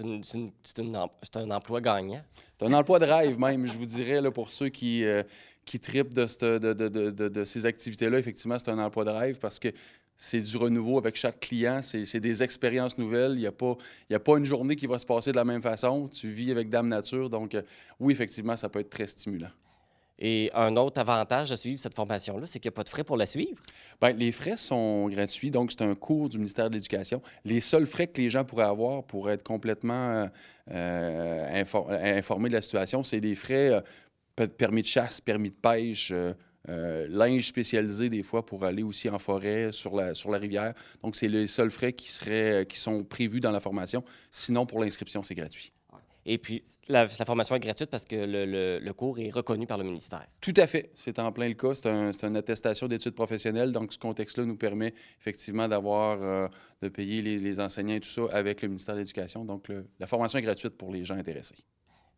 [0.04, 2.22] un emploi gagnant.
[2.60, 5.24] C'est un emploi de rêve même, je vous dirais, là, pour ceux qui, euh,
[5.66, 8.20] qui tripent de, de, de, ces activités-là.
[8.20, 9.70] Effectivement, c'est un emploi de rêve parce que
[10.18, 13.34] c'est du renouveau avec chaque client, c'est des expériences nouvelles.
[13.34, 13.78] Il n'y a, pas,
[14.12, 16.08] a pas une journée qui va se passer de la même façon.
[16.08, 17.30] Tu vis avec Dame Nature.
[17.30, 17.62] Donc, euh,
[18.00, 19.50] oui, effectivement, ça peut être très stimulant.
[20.18, 23.04] Et un autre avantage de suivre cette formation-là, c'est qu'il n'y a pas de frais
[23.04, 23.62] pour la suivre.
[24.02, 27.22] Bien, les frais sont gratuits, donc c'est un cours du ministère de l'Éducation.
[27.44, 30.30] Les seuls frais que les gens pourraient avoir pour être complètement
[30.72, 31.64] euh,
[32.18, 33.84] informés de la situation, c'est des frais
[34.40, 39.10] euh, permis de chasse, permis de pêche, euh, linge spécialisé des fois pour aller aussi
[39.10, 40.74] en forêt, sur la, sur la rivière.
[41.04, 44.04] Donc, c'est les seuls frais qui, seraient, qui sont prévus dans la formation.
[44.32, 45.75] Sinon, pour l'inscription, c'est gratuit.
[46.28, 50.26] Et puis, la, formation est gratuite parce que le, cours est reconnu par le ministère.
[50.42, 50.92] Tout à fait.
[50.96, 51.76] C'est en plein le cas.
[51.76, 53.72] C'est une attestation d'études professionnelles.
[53.72, 56.48] Donc, ce contexte-là nous permet effectivement d'avoir, euh,
[56.82, 59.46] de payer les, enseignants et tout ça avec le ministère de l'Éducation.
[59.46, 61.56] Donc, la formation est gratuite pour les gens intéressés.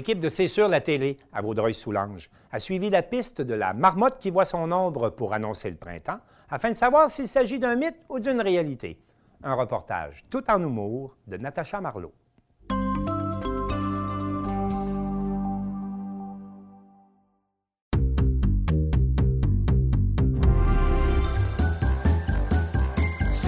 [0.02, 4.18] L'équipe de C'est sur la télé à Vaudreuil-Soulanges a suivi la piste de la marmotte
[4.18, 6.18] qui voit son ombre pour annoncer le printemps
[6.50, 9.00] afin de savoir s'il s'agit d'un mythe ou d'une réalité.
[9.44, 12.16] Un reportage tout en humour de Natacha Marlot.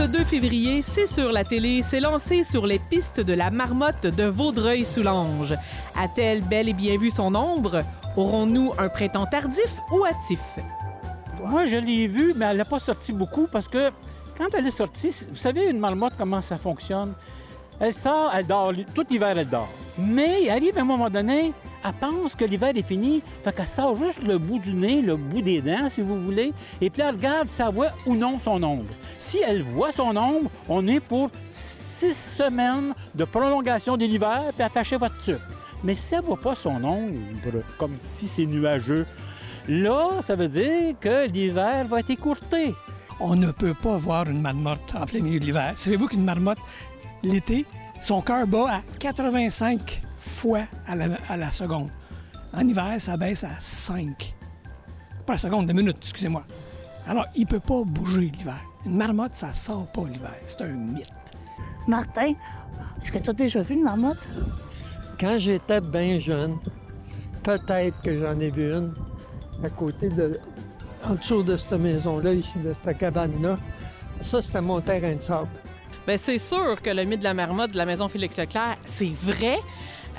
[0.03, 4.05] Ce 2 février, C'est sur la télé s'est lancé sur les pistes de la marmotte
[4.05, 5.55] de Vaudreuil-Soulanges.
[5.95, 7.83] A-t-elle bel et bien vu son ombre?
[8.17, 10.41] Aurons-nous un printemps tardif ou hâtif?
[11.45, 13.91] Moi, je l'ai vue, mais elle n'a pas sorti beaucoup parce que
[14.37, 17.13] quand elle est sortie, vous savez, une marmotte, comment ça fonctionne?
[17.79, 19.69] Elle sort, elle dort, tout l'hiver, elle dort.
[19.97, 21.53] Mais il arrive un moment donné,
[21.85, 25.15] elle pense que l'hiver est fini, fait qu'elle sort juste le bout du nez, le
[25.15, 28.39] bout des dents, si vous voulez, et puis elle regarde si elle voit ou non
[28.39, 28.93] son ombre.
[29.17, 34.63] Si elle voit son ombre, on est pour six semaines de prolongation de l'hiver, puis
[34.63, 35.41] attachez votre tube.
[35.83, 39.05] Mais si elle ne voit pas son ombre, comme si c'est nuageux,
[39.67, 42.73] là, ça veut dire que l'hiver va être écourté.
[43.19, 45.73] On ne peut pas voir une marmotte en plein milieu de l'hiver.
[45.75, 46.57] Savez-vous qu'une marmotte,
[47.23, 47.65] l'été,
[47.99, 51.89] son cœur bat à 85 fois à la, seconde.
[52.53, 54.35] En hiver, ça baisse à 5.
[55.25, 56.43] Pas la seconde, deux minutes, excusez-moi.
[57.07, 58.59] Alors, il ne peut pas bouger l'hiver.
[58.85, 60.35] Une marmotte, ça sort pas l'hiver.
[60.45, 61.09] C'est un mythe.
[61.87, 62.33] Martin,
[63.01, 64.27] est-ce que tu as déjà vu une marmotte?
[65.19, 66.57] Quand j'étais bien jeune,
[67.43, 68.93] peut-être que j'en ai vu une
[69.63, 70.39] à côté de.
[71.05, 73.57] en dessous de cette maison-là, ici, de cette cabane-là.
[74.21, 75.49] Ça, c'était mon terrain de sable.
[76.05, 79.11] Bien, c'est sûr que le mythe de la marmotte de la maison Félix Leclerc, c'est
[79.21, 79.57] vrai.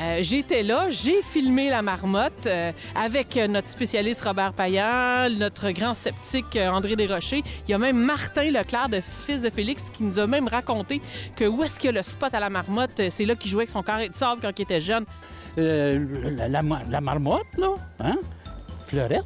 [0.01, 5.95] Euh, J'étais là, j'ai filmé la marmotte euh, avec notre spécialiste Robert Payan, notre grand
[5.95, 7.43] sceptique euh, André Desrochers.
[7.69, 11.01] Il y a même Martin Leclerc, de fils de Félix, qui nous a même raconté
[11.37, 13.51] que où est-ce qu'il y a le spot à la marmotte, euh, c'est là qu'il
[13.51, 15.05] jouait avec son carré de sable quand il était jeune.
[15.59, 16.05] Euh,
[16.49, 17.69] la, la marmotte, là,
[18.01, 18.17] hein?
[18.87, 19.23] Fleurette?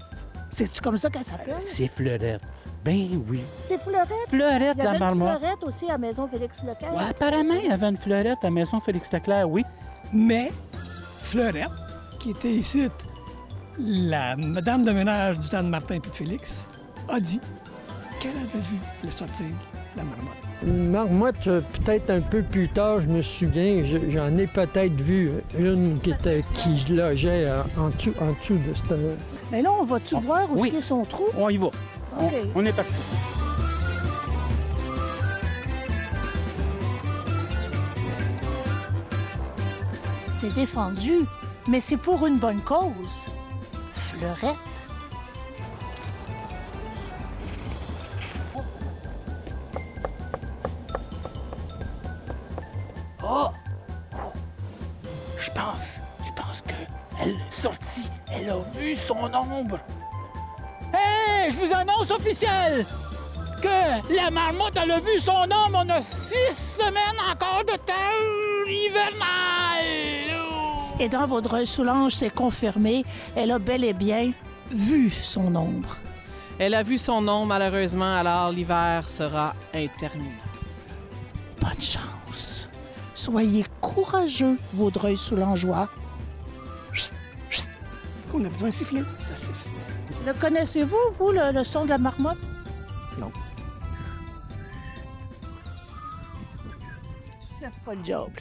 [0.51, 1.57] C'est-tu comme ça qu'elle s'appelle?
[1.67, 2.43] C'est Fleurette.
[2.89, 3.41] Ben oui.
[3.65, 4.09] C'est Fleurette.
[4.29, 5.39] Fleurette, Il y avait la une marmotte.
[5.41, 6.95] Fleurette aussi à la maison Félix Leclerc.
[6.95, 9.65] Ouais, apparemment, il y avait une fleurette à la maison Félix Leclerc, oui.
[10.13, 10.51] Mais
[11.21, 11.69] Fleurette,
[12.19, 12.89] qui était ici,
[13.79, 16.67] la madame de ménage du temps de Martin et de Félix,
[17.09, 17.41] a dit
[18.21, 19.47] qu'elle avait vu le sortir
[19.97, 20.35] la marmotte.
[20.67, 25.01] Une marmotte, euh, peut-être un peu plus tard, je me souviens, je- j'en ai peut-être
[25.01, 28.99] vu une qui, était, qui logeait euh, en dessous, en dessous de cette...
[29.53, 30.73] Mais là, on va-tu voir où oui.
[30.77, 31.25] est son trou?
[31.37, 31.69] On y va.
[32.21, 33.01] On, est parti.
[40.31, 41.21] C'est défendu,
[41.69, 43.29] mais c'est pour une bonne cause.
[43.93, 44.57] Fleurette.
[53.23, 53.49] Oh!
[55.39, 56.75] Je pense, je pense que
[57.21, 58.11] elle est sortie.
[58.31, 59.79] Elle a vu son ombre.
[61.51, 62.85] Je vous annonce officiel
[63.63, 65.83] que la marmotte, elle a vu son ombre.
[65.85, 67.95] On a six semaines encore de temps
[68.67, 69.87] hivernal.
[71.01, 74.33] Et dans Vaudreuil-Soulanges, c'est confirmé, elle a bel et bien
[74.71, 75.97] vu son ombre.
[76.59, 80.35] Elle a vu son nom, malheureusement, alors l'hiver sera interminable.
[81.61, 82.69] Bonne chance.
[83.15, 85.89] Soyez courageux, Vaudreuil-Soulangeois.
[88.35, 89.71] On a besoin d'un sifflet, ça siffle.
[90.27, 92.39] Le connaissez-vous, vous, le, le son de la marmotte?
[93.19, 93.33] Non.
[97.41, 98.33] C'est pas le diable.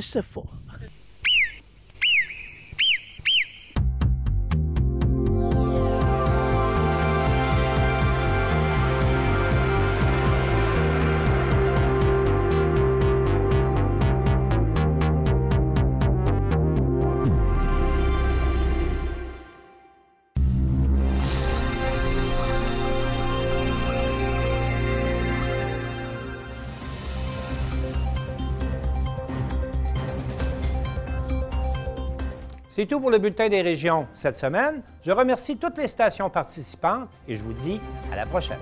[0.00, 0.46] C'est faux.
[32.76, 34.82] C'est tout pour le bulletin des régions cette semaine.
[35.02, 37.80] Je remercie toutes les stations participantes et je vous dis
[38.12, 38.58] à la prochaine.